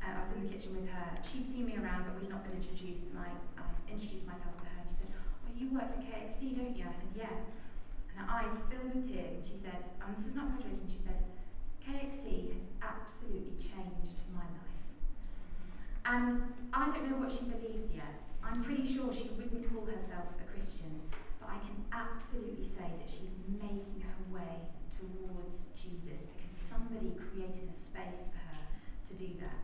[0.00, 2.46] uh, I was in the kitchen with her, she'd seen me around, but we'd not
[2.48, 3.28] been introduced, and I,
[3.60, 6.88] I introduced myself to her, and she said, oh, you work for KXC, don't you?
[6.88, 7.34] I said, yeah
[8.08, 11.02] And her eyes filled with tears, and she said, and this is not exaggeration, she
[11.04, 11.20] said,
[11.84, 14.84] KXC has absolutely changed my life.
[16.08, 16.40] And
[16.72, 18.27] I don't know what she believes yet.
[18.48, 20.88] I'm pretty sure she wouldn't call herself a Christian,
[21.40, 24.56] but I can absolutely say that she's making her way
[24.96, 28.64] towards Jesus because somebody created a space for her
[29.08, 29.60] to do that.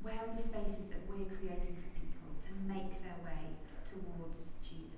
[0.00, 3.52] Where are the spaces that we're creating for people to make their way
[3.84, 4.88] towards Jesus?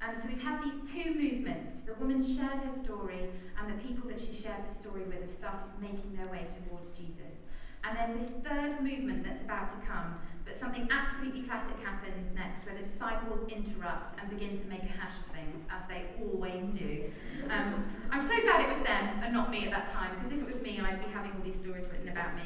[0.00, 1.76] um, so we've had these two movements.
[1.84, 3.28] The woman shared her story,
[3.60, 6.90] and the people that she shared the story with have started making their way towards
[6.96, 7.36] Jesus.
[7.84, 10.16] And there's this third movement that's about to come,
[10.50, 14.92] but something absolutely classic happens next, where the disciples interrupt and begin to make a
[14.98, 17.04] hash of things, as they always do.
[17.48, 20.42] Um, I'm so glad it was them and not me at that time, because if
[20.42, 22.42] it was me, I'd be having all these stories written about me.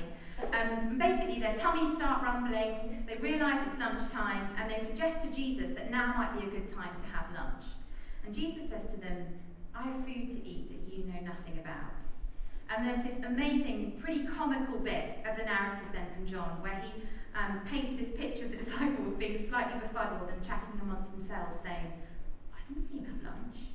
[0.52, 5.70] Um, basically, their tummies start rumbling, they realise it's lunchtime, and they suggest to Jesus
[5.74, 7.64] that now might be a good time to have lunch.
[8.26, 9.28] And Jesus says to them,
[9.74, 12.04] I have food to eat that you know nothing about.
[12.68, 17.02] And there's this amazing, pretty comical bit of the narrative then from John, where he
[17.34, 21.90] um, paints this picture of the disciples being slightly befuddled and chatting amongst themselves, saying,
[22.54, 23.74] I didn't see him have lunch.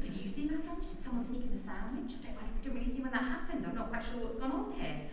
[0.00, 0.88] Did you see him have lunch?
[0.88, 2.16] Did someone sneak him a sandwich?
[2.16, 3.64] I don't, I don't really see when that happened.
[3.64, 5.08] I'm not quite sure what's gone on here.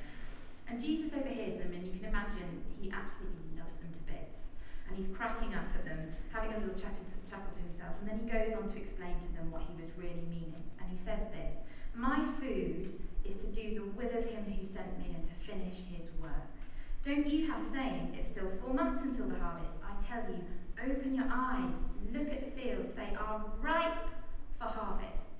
[0.67, 4.47] And Jesus overhears them, and you can imagine he absolutely loves them to bits.
[4.87, 8.07] And he's cracking up at them, having a little chuckle to, chuckle to himself, and
[8.07, 10.63] then he goes on to explain to them what he was really meaning.
[10.79, 11.55] And he says this
[11.95, 15.83] My food is to do the will of him who sent me and to finish
[15.93, 16.52] his work.
[17.05, 19.75] Don't you have a saying, it's still four months until the harvest?
[19.83, 20.39] I tell you,
[20.81, 21.75] open your eyes,
[22.13, 24.07] look at the fields, they are ripe
[24.57, 25.35] for harvest.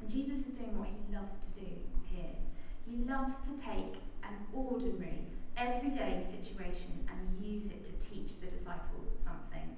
[0.00, 1.68] And Jesus is doing what he loves to do
[2.08, 2.32] here.
[2.88, 5.20] He loves to take an ordinary,
[5.58, 9.68] everyday situation and use it to teach the disciples something.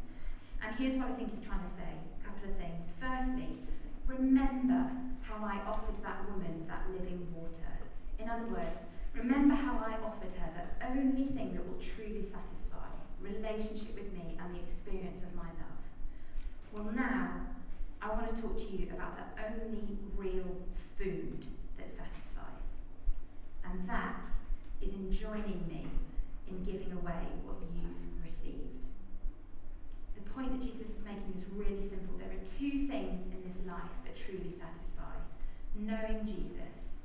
[0.63, 2.95] And here's what I think he's trying to say a couple of things.
[3.03, 3.59] Firstly,
[4.07, 4.87] remember
[5.21, 7.75] how I offered that woman that living water.
[8.23, 12.89] In other words, remember how I offered her the only thing that will truly satisfy
[13.21, 15.83] relationship with me and the experience of my love.
[16.73, 17.31] Well, now
[18.01, 20.57] I want to talk to you about the only real
[20.97, 21.45] food
[21.77, 22.69] that satisfies
[23.65, 24.29] and that
[24.81, 25.87] is in joining me
[26.49, 28.87] in giving away what you've received.
[30.15, 32.17] The point that Jesus is making is really simple.
[32.17, 35.19] There are two things in this life that truly satisfy
[35.75, 36.97] knowing Jesus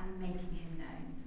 [0.00, 1.25] and making him known.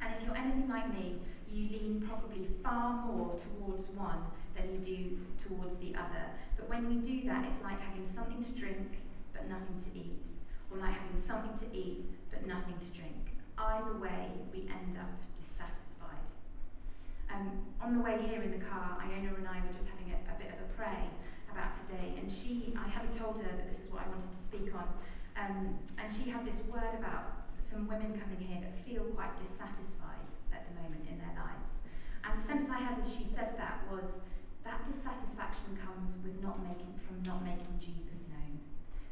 [0.00, 1.16] And if you're anything like me,
[1.50, 4.18] you lean probably far more towards one
[4.54, 6.24] than you do towards the other.
[6.56, 9.00] But when we do that, it's like having something to drink
[9.32, 10.20] but nothing to eat,
[10.70, 13.36] or like having something to eat but nothing to drink.
[13.58, 16.26] Either way, we end up dissatisfied.
[17.32, 20.18] Um, on the way here in the car, Iona and I were just having a,
[20.28, 21.08] a bit of a pray
[21.52, 24.42] about today, and she, I hadn't told her that this is what I wanted to
[24.44, 24.88] speak on,
[25.36, 27.35] um, and she had this word about
[27.76, 31.76] some women coming here that feel quite dissatisfied at the moment in their lives.
[32.24, 34.16] And the sense I had as she said that was
[34.64, 38.64] that dissatisfaction comes with not making from not making Jesus known.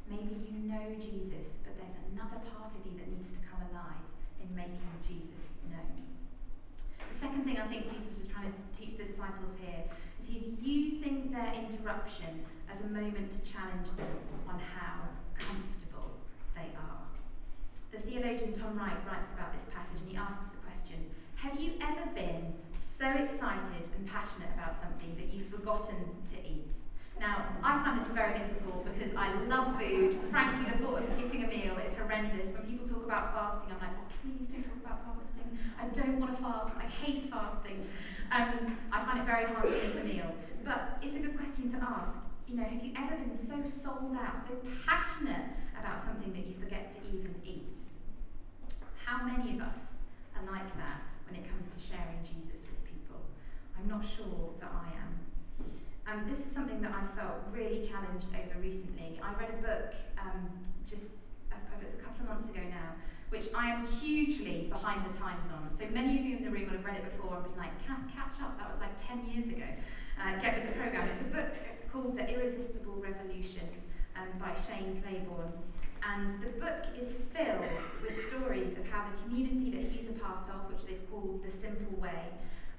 [0.08, 4.08] Maybe you know Jesus, but there's another part of you that needs to come alive
[4.40, 6.00] in making Jesus known.
[6.96, 9.84] The second thing I think Jesus was trying to teach the disciples here
[10.24, 14.16] is he's using their interruption as a moment to challenge them
[14.48, 15.04] on how
[15.36, 16.16] comfortable
[16.56, 17.03] they are.
[17.94, 20.98] The theologian Tom Wright writes about this passage and he asks the question
[21.36, 25.94] Have you ever been so excited and passionate about something that you've forgotten
[26.34, 26.74] to eat?
[27.20, 30.18] Now, I find this very difficult because I love food.
[30.30, 32.50] Frankly, the thought of skipping a meal is horrendous.
[32.50, 35.54] When people talk about fasting, I'm like, oh, please don't talk about fasting.
[35.78, 36.74] I don't want to fast.
[36.76, 37.86] I hate fasting.
[38.32, 40.34] Um, I find it very hard to miss a meal.
[40.64, 42.10] But it's a good question to ask,
[42.48, 45.46] you know, have you ever been so sold out, so passionate
[45.78, 47.83] about something that you forget to even eat?
[49.04, 49.84] How many of us
[50.32, 53.20] are like that when it comes to sharing Jesus with people?
[53.76, 55.12] I'm not sure that I am.
[56.08, 59.20] Um, this is something that I felt really challenged over recently.
[59.20, 60.48] I read a book um,
[60.88, 62.96] just uh, it was a couple of months ago now,
[63.28, 65.68] which I am hugely behind the times on.
[65.68, 67.76] So many of you in the room will have read it before and been like,
[67.84, 69.68] catch up, that was like 10 years ago.
[70.16, 71.08] Uh, get with the program.
[71.12, 71.52] It's a book
[71.92, 73.68] called The Irresistible Revolution
[74.16, 75.52] um, by Shane Claiborne.
[76.04, 77.64] And the book is filled
[78.02, 81.50] with stories of how the community that he's a part of, which they've called the
[81.50, 82.28] Simple Way,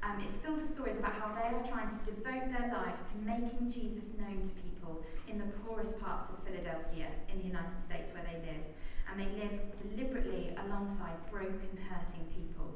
[0.04, 3.16] um, it's filled with stories about how they are trying to devote their lives to
[3.26, 8.14] making Jesus known to people in the poorest parts of Philadelphia in the United States
[8.14, 8.62] where they live
[9.10, 12.70] and they live deliberately alongside broken, hurting people.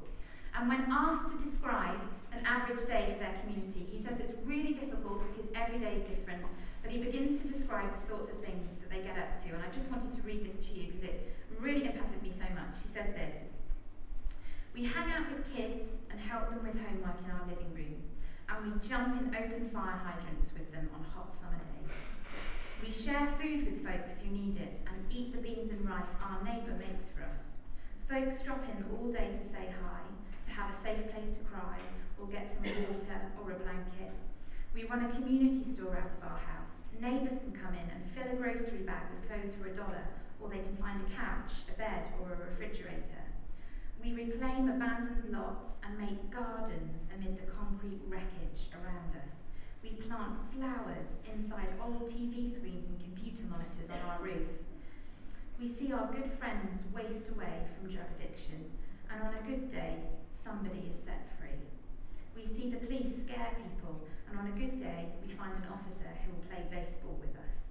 [0.58, 2.00] And when asked to describe
[2.32, 6.08] an average day for their community, he says it's really difficult because every day is
[6.08, 6.42] different,
[6.82, 9.48] but he begins to describe the sorts of things that they get up to.
[9.54, 12.48] And I just wanted to read this to you because it really impacted me so
[12.54, 12.80] much.
[12.82, 13.48] He says this
[14.74, 18.00] We hang out with kids and help them with homework in our living room,
[18.48, 21.92] and we jump in open fire hydrants with them on hot summer days.
[22.80, 26.42] We share food with folks who need it and eat the beans and rice our
[26.42, 27.60] neighbour makes for us.
[28.08, 30.00] Folks drop in all day to say hi,
[30.48, 31.76] to have a safe place to cry,
[32.18, 34.12] or get some water or a blanket.
[34.74, 36.59] We run a community store out of our house.
[37.00, 40.04] Neighbours can come in and fill a grocery bag with clothes for a dollar,
[40.36, 43.24] or they can find a couch, a bed, or a refrigerator.
[44.04, 49.32] We reclaim abandoned lots and make gardens amid the concrete wreckage around us.
[49.82, 54.60] We plant flowers inside old TV screens and computer monitors on our roof.
[55.58, 58.76] We see our good friends waste away from drug addiction,
[59.08, 59.96] and on a good day,
[60.44, 61.64] somebody is set free.
[62.36, 66.10] We see the police scare people, and on a good day, we find an officer
[66.24, 67.66] who will play baseball with us.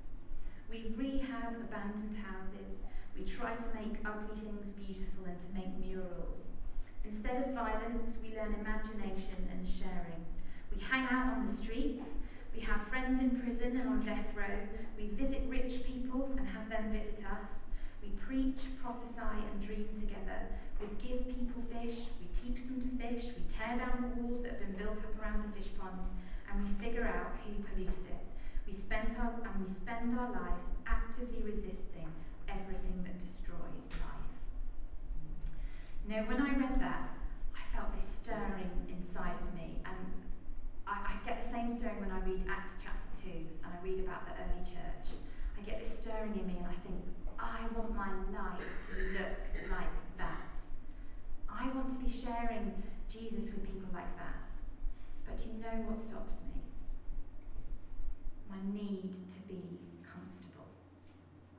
[0.69, 2.83] We rehab abandoned houses.
[3.15, 6.39] We try to make ugly things beautiful and to make murals.
[7.05, 10.23] Instead of violence, we learn imagination and sharing.
[10.75, 12.03] We hang out on the streets.
[12.53, 14.59] We have friends in prison and on death row.
[14.97, 17.47] We visit rich people and have them visit us.
[18.03, 20.43] We preach, prophesy, and dream together.
[20.79, 22.07] We give people fish.
[22.19, 23.25] We teach them to fish.
[23.35, 26.07] We tear down the walls that have been built up around the fish ponds,
[26.49, 28.25] and we figure out who polluted it.
[28.65, 32.09] We spend our and we spend our lives actively resisting
[32.49, 34.29] everything that destroys life.
[36.07, 37.13] Now, when I read that,
[37.53, 40.09] I felt this stirring inside of me, and
[40.87, 44.01] I, I, get the same stirring when I read Acts chapter 2 and I read
[44.01, 45.13] about the early church.
[45.57, 46.97] I get this stirring in me and I think,
[47.37, 49.37] I want my life to look
[49.69, 50.49] like that.
[51.47, 52.73] I want to be sharing
[53.07, 54.48] Jesus with people like that.
[55.29, 56.57] But you know what stops me?
[58.49, 60.73] My need to be comfortable.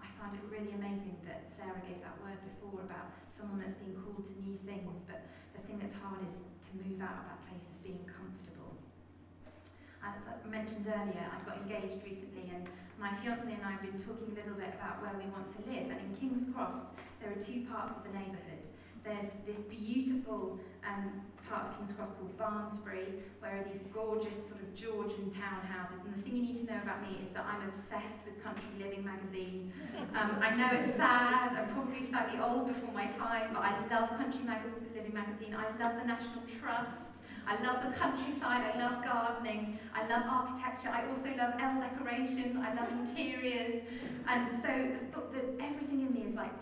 [0.02, 3.94] I find it really amazing that Sarah gave that word before about someone that's been
[3.94, 5.22] called to new things, but
[5.54, 8.74] the thing that's hard is to move out of that place of being comfortable.
[10.02, 12.66] As I mentioned earlier, I got engaged recently and
[12.98, 15.60] my fiance and I have been talking a little bit about where we want to
[15.70, 15.94] live.
[15.94, 16.90] And in King's Cross,
[17.22, 18.66] there are two parts of the neighbourhood.
[19.06, 24.60] There's this beautiful um, part of King's Cross called Barnsbury, where are these gorgeous sort
[24.62, 26.04] of Georgian townhouses.
[26.04, 28.70] And the thing you need to know about me is that I'm obsessed with Country
[28.78, 29.72] Living magazine.
[30.14, 34.16] Um, I know it's sad, I'm probably slightly old before my time, but I love
[34.16, 34.46] Country
[34.94, 35.56] Living magazine.
[35.58, 37.10] I love the National Trust.
[37.46, 42.62] I love the countryside, I love gardening, I love architecture, I also love L decoration,
[42.62, 43.82] I love interiors.
[44.28, 46.52] And so the, the, everything in me is like,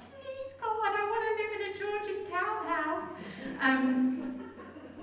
[0.61, 3.09] God, I want to live in a Georgian townhouse.
[3.61, 4.51] Um,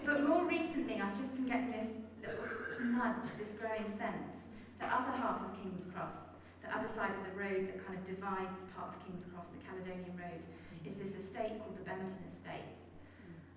[0.06, 1.90] but more recently, I've just been getting this
[2.22, 4.30] little nudge, this growing sense.
[4.80, 8.06] The other half of King's Cross, the other side of the road that kind of
[8.06, 10.44] divides part of King's Cross, the Caledonian Road,
[10.86, 12.70] is this estate called the Bemerton Estate.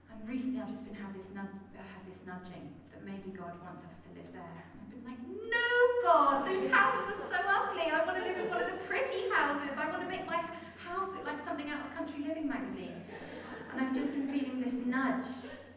[0.09, 3.84] And recently I've just been had this, nud- had this nudging that maybe God wants
[3.84, 4.61] us to live there.
[4.80, 5.68] I've been like, no,
[6.03, 7.92] God, those houses are so ugly.
[7.92, 9.74] I want to live in one of the pretty houses.
[9.76, 10.40] I want to make my
[10.89, 13.05] house look like something out of Country Living magazine.
[13.72, 15.28] And I've just been feeling this nudge.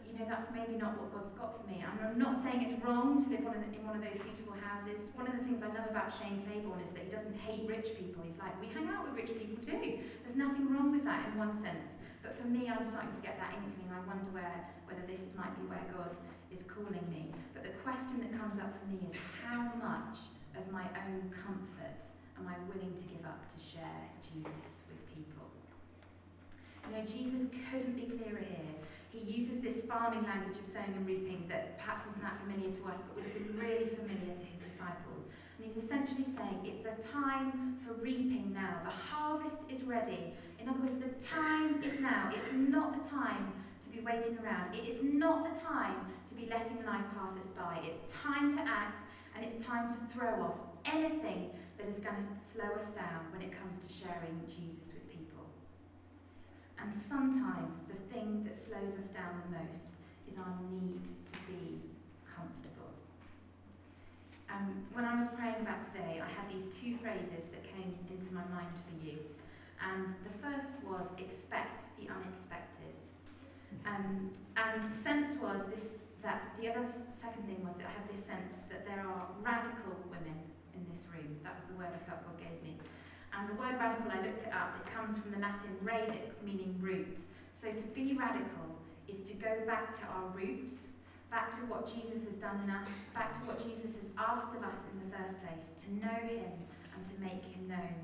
[0.08, 1.84] You know, that's maybe not what God's got for me.
[1.84, 5.12] And I'm not saying it's wrong to live on in one of those beautiful houses.
[5.16, 7.92] One of the things I love about Shane Claiborne is that he doesn't hate rich
[8.00, 8.24] people.
[8.24, 10.00] He's like, we hang out with rich people too.
[10.24, 12.00] There's nothing wrong with that in one sense.
[12.24, 13.92] But for me, I'm starting to get that inkling.
[13.92, 14.58] I wonder where,
[14.88, 16.16] whether this might be where God
[16.54, 17.32] is calling me.
[17.52, 21.96] But the question that comes up for me is how much of my own comfort
[22.38, 24.71] am I willing to give up to share Jesus?
[26.92, 28.76] You know, Jesus couldn't be clearer here.
[29.16, 32.84] He uses this farming language of sowing and reaping that perhaps isn't that familiar to
[32.92, 35.24] us, but would have been really familiar to his disciples.
[35.56, 38.84] And he's essentially saying it's the time for reaping now.
[38.84, 40.36] The harvest is ready.
[40.60, 42.28] In other words, the time is now.
[42.36, 44.76] It's not the time to be waiting around.
[44.76, 47.80] It is not the time to be letting life pass us by.
[47.88, 49.00] It's time to act
[49.36, 53.42] and it's time to throw off anything that is going to slow us down when
[53.42, 55.01] it comes to sharing Jesus with.
[56.82, 59.94] And sometimes the thing that slows us down the most
[60.26, 60.98] is our need
[61.30, 61.78] to be
[62.26, 62.90] comfortable.
[64.50, 68.34] Um, when I was praying about today, I had these two phrases that came into
[68.34, 69.22] my mind for you.
[69.78, 72.98] And the first was expect the unexpected.
[73.86, 75.86] Um, and the sense was this
[76.22, 76.86] that the other
[77.18, 80.38] second thing was that I had this sense that there are radical women
[80.78, 81.34] in this room.
[81.42, 82.78] That was the word I felt God gave me.
[83.38, 86.78] And the word radical, I looked it up, it comes from the Latin radix, meaning
[86.80, 87.18] root.
[87.54, 88.76] So to be radical
[89.08, 90.92] is to go back to our roots,
[91.30, 94.64] back to what Jesus has done in us, back to what Jesus has asked of
[94.64, 96.52] us in the first place, to know him
[96.96, 97.96] and to make him known.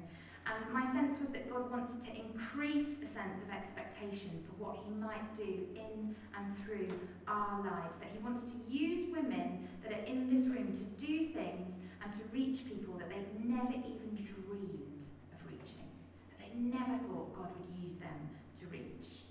[0.47, 4.80] And my sense was that God wants to increase a sense of expectation for what
[4.80, 6.88] He might do in and through
[7.28, 7.97] our lives.
[7.99, 12.13] That He wants to use women that are in this room to do things and
[12.13, 15.03] to reach people that they've never even dreamed
[15.36, 15.88] of reaching.
[16.32, 18.30] That they never thought God would use them
[18.60, 19.26] to reach.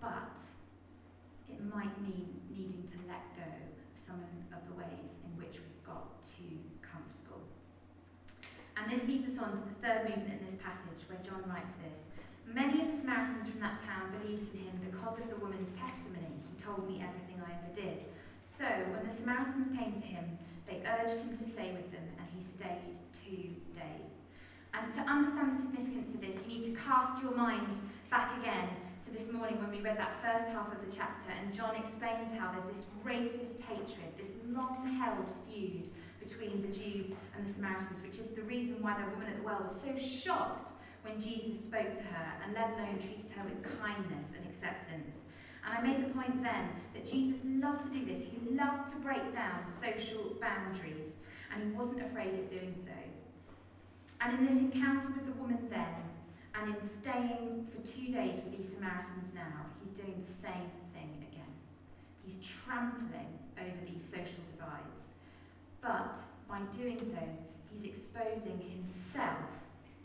[0.00, 0.36] But
[1.48, 4.20] it might mean needing to let go of some
[4.50, 7.46] of the ways in which we've got too comfortable.
[8.76, 11.74] And this leads us on to the third movement in this passage where John writes
[11.80, 11.98] this.
[12.44, 16.36] Many of the Samaritans from that town believed in him because of the woman's testimony.
[16.44, 18.04] He told me everything I ever did.
[18.44, 22.26] So, when the Samaritans came to him, they urged him to stay with them, and
[22.30, 24.13] he stayed two days.
[24.74, 27.78] And to understand the significance of this, you need to cast your mind
[28.10, 28.68] back again
[29.06, 32.34] to this morning when we read that first half of the chapter, and John explains
[32.36, 37.06] how there's this racist hatred, this long held feud between the Jews
[37.36, 39.94] and the Samaritans, which is the reason why the woman at the well was so
[39.98, 40.72] shocked
[41.02, 45.16] when Jesus spoke to her, and let alone treated her with kindness and acceptance.
[45.64, 48.24] And I made the point then that Jesus loved to do this.
[48.24, 51.12] He loved to break down social boundaries,
[51.52, 53.03] and he wasn't afraid of doing so.
[54.24, 56.00] And in this encounter with the woman then,
[56.54, 61.12] and in staying for two days with these Samaritans now, he's doing the same thing
[61.28, 61.52] again.
[62.24, 63.28] He's trampling
[63.60, 65.12] over these social divides.
[65.82, 66.16] But
[66.48, 67.20] by doing so,
[67.68, 69.44] he's exposing himself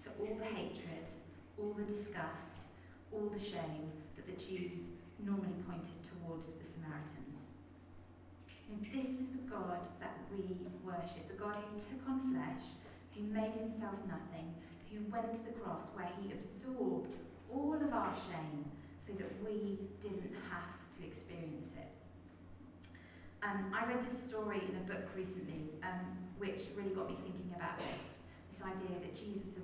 [0.04, 1.08] to all the hatred,
[1.56, 2.68] all the disgust,
[3.16, 3.88] all the shame
[4.20, 4.84] that the Jews
[5.24, 7.40] normally pointed towards the Samaritans.
[8.68, 12.68] And this is the God that we worship, the God who took on flesh,
[13.20, 14.48] who made himself nothing,
[14.88, 17.14] who went to the cross where he absorbed
[17.52, 18.64] all of our shame
[19.04, 21.92] so that we didn't have to experience it.
[23.44, 27.52] Um, I read this story in a book recently, um, which really got me thinking
[27.56, 28.08] about this
[28.52, 29.60] this idea that Jesus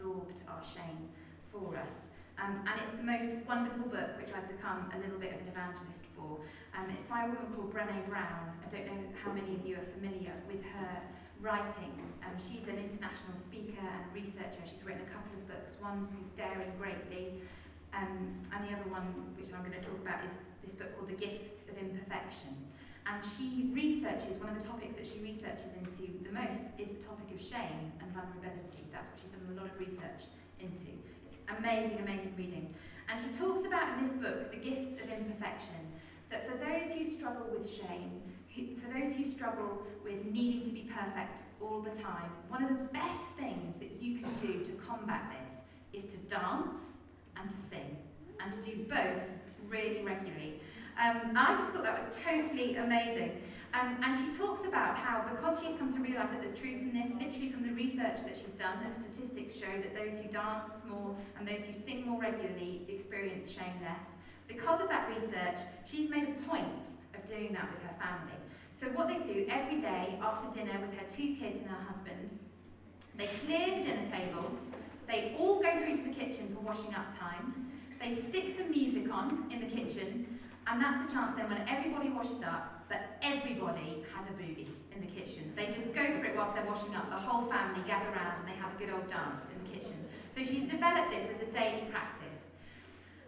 [0.00, 1.08] absorbed our shame
[1.52, 1.94] for us.
[2.38, 5.48] Um, and it's the most wonderful book which I've become a little bit of an
[5.52, 6.40] evangelist for.
[6.72, 8.56] Um, it's by a woman called Brene Brown.
[8.64, 10.92] I don't know how many of you are familiar with her
[11.40, 12.12] writings.
[12.20, 14.60] Um, she's an international speaker and researcher.
[14.68, 15.76] She's written a couple of books.
[15.80, 17.40] One's called Daring Greatly,
[17.96, 19.08] um, and the other one,
[19.40, 20.32] which I'm going to talk about, is
[20.62, 22.54] this book called The Gifts of Imperfection.
[23.08, 27.02] And she researches, one of the topics that she researches into the most is the
[27.02, 28.86] topic of shame and vulnerability.
[28.92, 30.28] That's what she's done a lot of research
[30.60, 30.92] into.
[31.26, 32.70] It's amazing, amazing reading.
[33.08, 35.82] And she talks about in this book, The Gifts of Imperfection,
[36.30, 38.22] that for those who struggle with shame,
[38.54, 42.84] for those who struggle with needing to be perfect all the time, one of the
[42.92, 45.22] best things that you can do to combat
[45.92, 46.78] this is to dance
[47.36, 47.96] and to sing,
[48.40, 49.22] and to do both
[49.68, 50.60] really regularly.
[50.98, 53.40] Um, I just thought that was totally amazing.
[53.72, 56.92] Um, and she talks about how, because she's come to realise that there's truth in
[56.92, 60.72] this, literally from the research that she's done, the statistics show that those who dance
[60.88, 64.10] more and those who sing more regularly experience shame less.
[64.48, 66.84] Because of that research, she's made a point
[67.20, 68.38] of doing that with her family.
[68.72, 72.38] So what they do every day after dinner with her two kids and her husband,
[73.16, 74.50] they clear the dinner table,
[75.06, 79.12] they all go through to the kitchen for washing up time, they stick some music
[79.12, 84.04] on in the kitchen, and that's the chance then when everybody washes up, but everybody
[84.14, 85.52] has a boogie in the kitchen.
[85.56, 87.10] They just go for it whilst they're washing up.
[87.10, 89.96] The whole family gather around and they have a good old dance in the kitchen.
[90.34, 92.29] So she's developed this as a daily practice.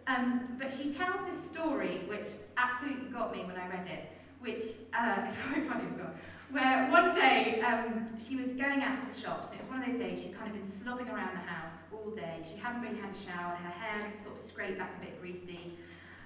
[0.07, 2.27] Um, but she tells this story, which
[2.57, 6.13] absolutely got me when I read it, which uh, is quite funny as well.
[6.51, 9.81] Where one day um, she was going out to the shops, and it was one
[9.81, 12.43] of those days she'd kind of been slobbing around the house all day.
[12.43, 15.19] She hadn't really had a shower, her hair was sort of scraped back a bit
[15.19, 15.73] greasy.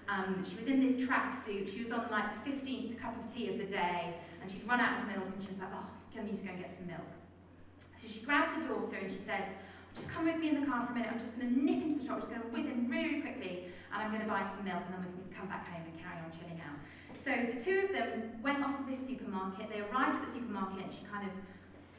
[0.09, 1.71] Um, she was in this tracksuit.
[1.71, 4.80] She was on like the 15th cup of tea of the day, and she'd run
[4.80, 6.88] out of milk, and she was like, "Oh, can need to go and get some
[6.88, 7.11] milk?"
[8.01, 9.51] So she grabbed her daughter and she said,
[9.98, 11.10] just come with me in the car for a minute.
[11.10, 12.22] I'm just going to nip into the shop.
[12.22, 14.86] I'm just going to whiz in really, quickly and I'm going to buy some milk
[14.86, 16.78] and then we can come back home and carry on chilling out.
[17.18, 19.74] So the two of them went off to this supermarket.
[19.74, 21.34] They arrived at the supermarket and she kind of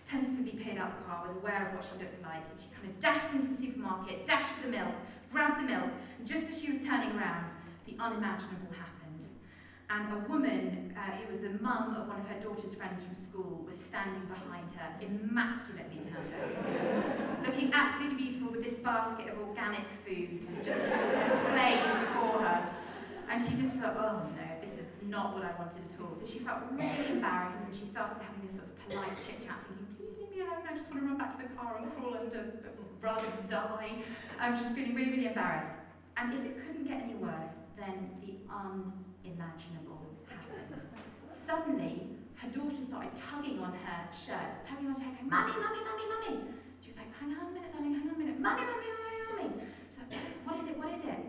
[0.07, 2.89] tentatively paid out the car, was aware of what she looked like, and she kind
[2.89, 4.95] of dashed into the supermarket, dashed for the milk,
[5.31, 7.45] grabbed the milk, and just as she was turning around,
[7.85, 8.88] the unimaginable happened.
[9.91, 13.15] And a woman, uh, who was the mum of one of her daughter's friends from
[13.15, 19.39] school, was standing behind her, immaculately turned out, looking absolutely beautiful with this basket of
[19.49, 22.69] organic food just displayed before her.
[23.31, 26.13] And she just thought, oh no, this is not what I wanted at all.
[26.13, 29.57] So she felt really embarrassed and she started having this sort of polite chit chat,
[29.73, 31.89] thinking, please leave me alone, I just want to run back to the car and
[31.97, 32.61] crawl under
[33.01, 34.05] rather than die.
[34.39, 35.79] I'm just feeling really, really embarrassed.
[36.19, 38.37] And if it couldn't get any worse, then the
[39.39, 40.83] unimaginable happened.
[41.47, 45.79] Suddenly, her daughter started tugging on her shirt, tugging on her hair, going, Mummy, Mummy,
[45.87, 46.43] Mummy, Mummy.
[46.83, 48.41] She was like, hang on a minute, darling, hang on a minute.
[48.41, 49.63] Mummy, Mummy, Mummy, Mummy.
[49.91, 51.21] She's like, what is, what is it, what is it?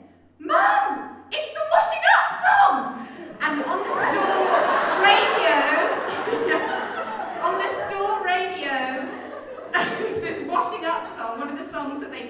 [0.41, 1.21] Mum!
[1.29, 3.05] It's the washing up song!
[3.45, 4.57] And on the store
[5.05, 5.53] radio,
[7.45, 9.05] on the store radio,
[10.25, 12.27] this washing up song, one of the songs that they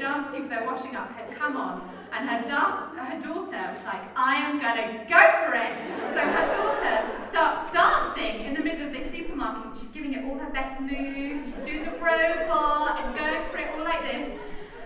[0.60, 4.60] to washing up, had come on, and her, da- her daughter was like, I am
[4.60, 5.74] gonna go for it.
[6.14, 10.38] So her daughter starts dancing in the middle of this supermarket, she's giving it all
[10.38, 14.38] her best moves, she's doing the robot and going for it all like this.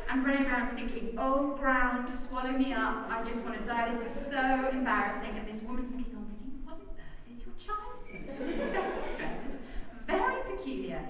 [0.09, 3.09] And Brené Brown's thinking, oh, ground, swallow me up.
[3.09, 3.89] I just want to die.
[3.89, 5.35] This is so embarrassing.
[5.35, 8.27] And this woman's looking on, thinking, what on earth is your child doing?
[8.27, 9.41] Very strange.
[9.47, 11.01] It's very peculiar.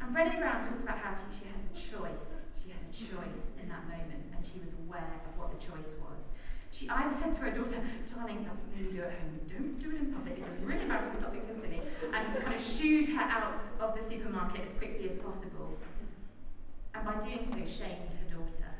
[0.00, 2.24] And Brené Brown talks about how she has a choice.
[2.62, 6.28] She had a choice that moment, and she was aware of what the choice was.
[6.70, 7.80] She either said to her daughter,
[8.14, 11.14] darling, that's something you do at home, don't do it in public, it's really embarrassing,
[11.14, 11.80] stop being so silly,
[12.12, 15.78] and kind of shooed her out of the supermarket as quickly as possible.
[16.94, 18.74] And by doing so, shamed her daughter.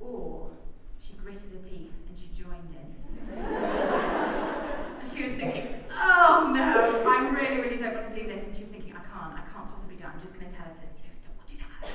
[0.00, 0.50] Or
[0.98, 2.88] she gritted her teeth and she joined in.
[3.36, 8.42] and she was thinking, oh no, I really, really don't want to do this.
[8.44, 10.10] And she was thinking, I can't, I can't possibly do it.
[10.14, 11.90] I'm just going to tell her to, you know, stop, we'll do that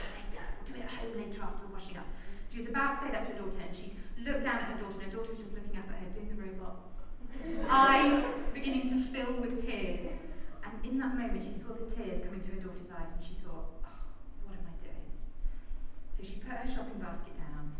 [0.74, 2.10] do it at home later after washing up.
[2.50, 4.80] She was about to say that to her daughter and she looked down at her
[4.82, 6.78] daughter and her daughter was just looking up at her, doing the robot.
[7.70, 8.22] Eyes
[8.54, 10.14] beginning to fill with tears.
[10.64, 13.36] And in that moment, she saw the tears coming to her daughter's eyes and she
[13.42, 14.00] thought, oh,
[14.46, 15.06] what am I doing?
[16.16, 17.74] So she put her shopping basket down.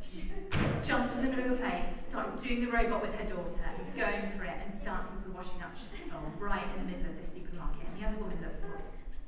[0.00, 0.30] She
[0.86, 4.32] jumped in the middle of the place, started doing the robot with her daughter, going
[4.38, 5.74] for it and dancing to the washing up
[6.10, 7.84] song right in the middle of the supermarket.
[7.90, 8.62] And the other woman looked,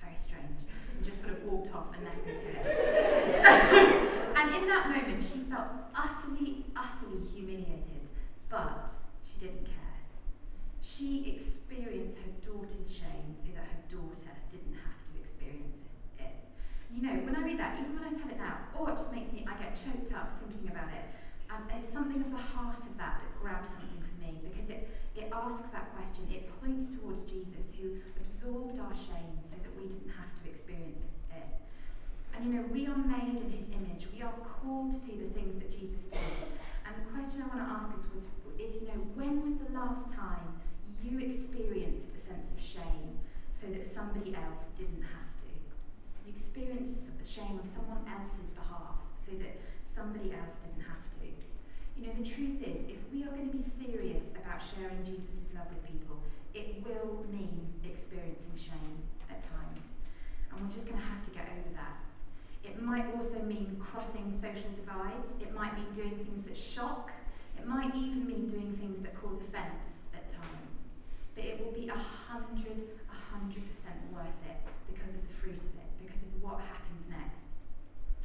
[0.01, 0.65] very strange,
[0.97, 2.94] and just sort of walked off and left them to it.
[4.75, 8.11] That moment, she felt utterly, utterly humiliated,
[8.51, 8.91] but
[9.23, 10.03] she didn't care.
[10.83, 15.79] She experienced her daughter's shame so that her daughter didn't have to experience
[16.19, 16.35] it.
[16.91, 19.15] You know, when I read that, even when I tell it now, oh, it just
[19.15, 21.07] makes me, I get choked up thinking about it.
[21.55, 24.91] And there's something of the heart of that that grabs something for me because it,
[25.15, 26.27] it asks that question.
[26.27, 31.07] It points towards Jesus who absorbed our shame so that we didn't have to experience
[31.07, 31.14] it.
[32.35, 34.07] And you know, we are made in his image.
[34.13, 36.51] We are called to do the things that Jesus did.
[36.85, 38.29] And the question I want to ask us was,
[38.59, 40.61] is, you know, when was the last time
[41.03, 43.19] you experienced a sense of shame
[43.53, 45.51] so that somebody else didn't have to?
[46.27, 47.05] You experienced
[47.35, 49.59] shame on someone else's behalf so that
[49.91, 51.27] somebody else didn't have to.
[51.99, 55.51] You know, the truth is, if we are going to be serious about sharing Jesus'
[55.51, 56.23] love with people,
[56.55, 59.83] it will mean experiencing shame at times.
[60.51, 62.04] And we're just going to have to get over that.
[62.65, 65.29] It might also mean crossing social divides.
[65.41, 67.13] It might mean doing things that shock.
[67.59, 70.77] It might even mean doing things that cause offence at times.
[71.37, 72.81] But it will be a hundred,
[73.13, 74.59] a hundred percent worth it
[74.89, 77.45] because of the fruit of it, because of what happens next.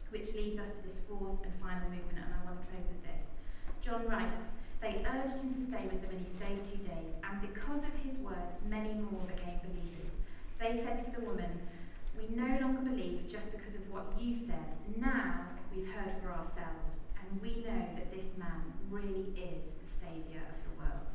[0.10, 3.04] Which leads us to this fourth and final movement, and I want to close with
[3.04, 3.28] this.
[3.84, 4.48] John writes,
[4.82, 7.12] They urged him to stay with them, and he stayed two days.
[7.28, 10.16] And because of his words, many more became believers.
[10.58, 11.52] They said to the woman,
[12.20, 14.76] We no longer believe just because of what you said.
[14.98, 20.44] Now we've heard for ourselves, and we know that this man really is the Saviour
[20.44, 21.08] of the world.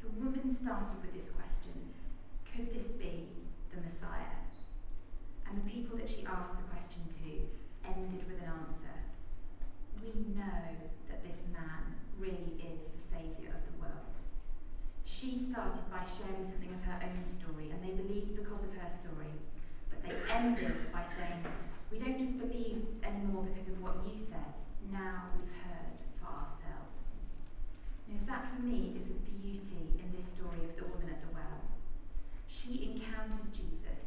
[0.00, 1.92] The woman started with this question
[2.48, 3.28] Could this be
[3.74, 4.40] the Messiah?
[5.46, 7.44] And the people that she asked the question to
[7.84, 8.96] ended with an answer.
[10.00, 10.64] We know
[11.08, 14.03] that this man really is the Saviour of the world.
[15.24, 18.90] She started by sharing something of her own story, and they believed because of her
[18.92, 19.32] story.
[19.88, 21.40] But they ended by saying,
[21.88, 24.52] We don't just believe anymore because of what you said,
[24.92, 27.08] now we've heard for ourselves.
[28.04, 31.32] Now, that for me is the beauty in this story of the woman at the
[31.32, 31.72] well.
[32.44, 34.04] She encounters Jesus.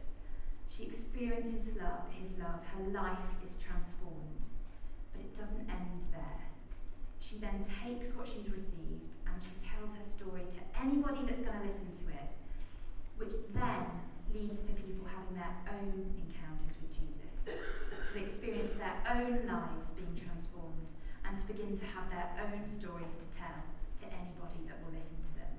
[0.69, 4.45] She experiences love, his love, her life is transformed.
[5.17, 6.45] But it doesn't end there.
[7.17, 11.53] She then takes what she's received and she tells her story to anybody that's going
[11.53, 12.29] to listen to it,
[13.21, 13.85] which then
[14.33, 20.17] leads to people having their own encounters with Jesus, to experience their own lives being
[20.17, 20.89] transformed,
[21.21, 23.61] and to begin to have their own stories to tell
[24.01, 25.53] to anybody that will listen to them.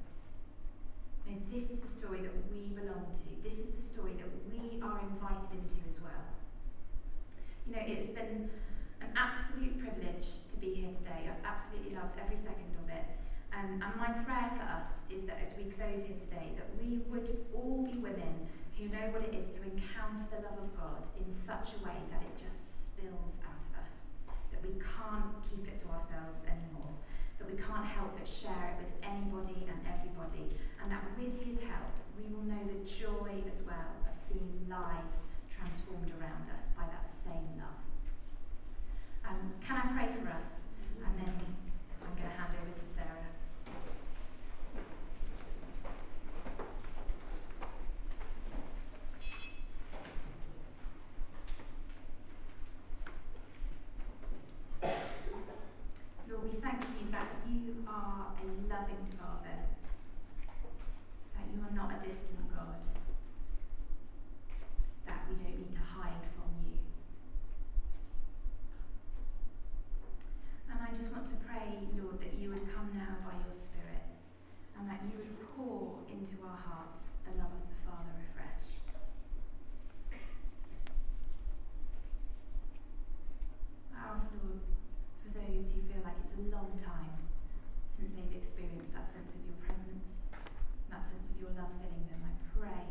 [1.31, 3.31] And this is the story that we belong to.
[3.47, 6.27] This is the story that we are invited into as well.
[7.63, 8.51] You know, it's been
[8.99, 11.31] an absolute privilege to be here today.
[11.31, 13.07] I've absolutely loved every second of it.
[13.53, 17.03] Um, and my prayer for us is that as we close here today, that we
[17.11, 17.27] would
[17.57, 18.47] all be women
[18.77, 21.99] who know what it is to encounter the love of God in such a way
[22.13, 23.95] that it just spills out of us,
[24.55, 26.93] that we can't keep it to ourselves anymore,
[27.43, 31.59] that we can't help but share it with anybody and everybody, and that with His
[31.67, 36.87] help, we will know the joy as well of seeing lives transformed around us by
[36.87, 37.83] that same love.
[39.27, 40.63] Um, can I pray for us?
[41.03, 41.35] And then
[42.07, 43.27] I'm going to hand over to Sarah.
[56.29, 59.59] Lord, we thank you that you are a loving Father,
[61.35, 62.87] that you are not a distant God,
[65.07, 66.79] that we don't need to hide from you.
[70.71, 74.05] And I just want to pray, Lord, that you would come now by your Spirit
[74.79, 78.69] and that you would pour into our hearts the love of the Father afresh.
[83.97, 84.61] I ask, Lord,
[85.25, 87.17] for those who feel like it's a long time
[87.99, 90.07] since they've experienced that sense of your presence,
[90.93, 92.87] that sense of your love filling them, I pray,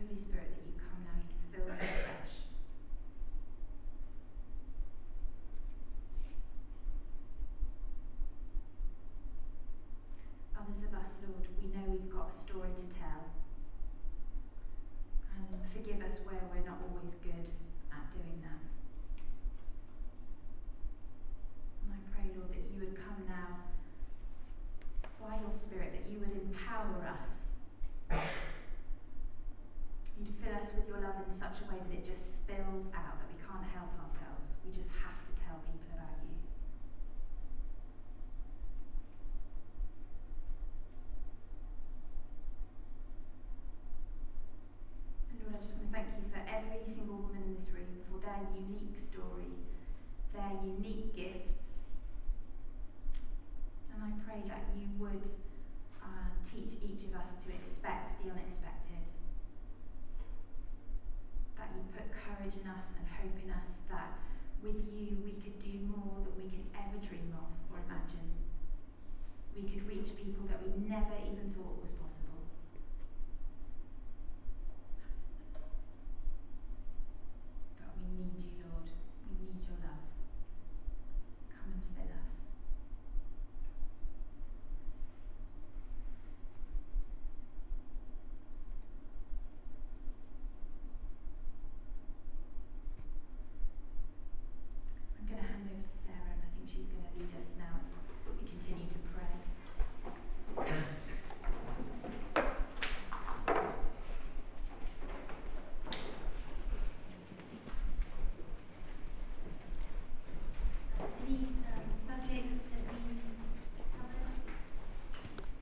[0.00, 2.32] Holy Spirit, that you come now, you fill them afresh.
[10.56, 13.28] Others of us, Lord, we know we've got a story to tell.
[15.36, 17.46] And forgive us where we're not always good
[17.92, 18.64] at doing that.
[21.84, 23.62] And I pray, Lord, that you would come now
[25.20, 26.34] by your Spirit, that you would
[26.86, 28.20] empower us.
[30.18, 33.18] You'd fill us with your love in such a way that it just spills out,
[33.18, 34.54] that we can't help ourselves.
[34.64, 34.88] We just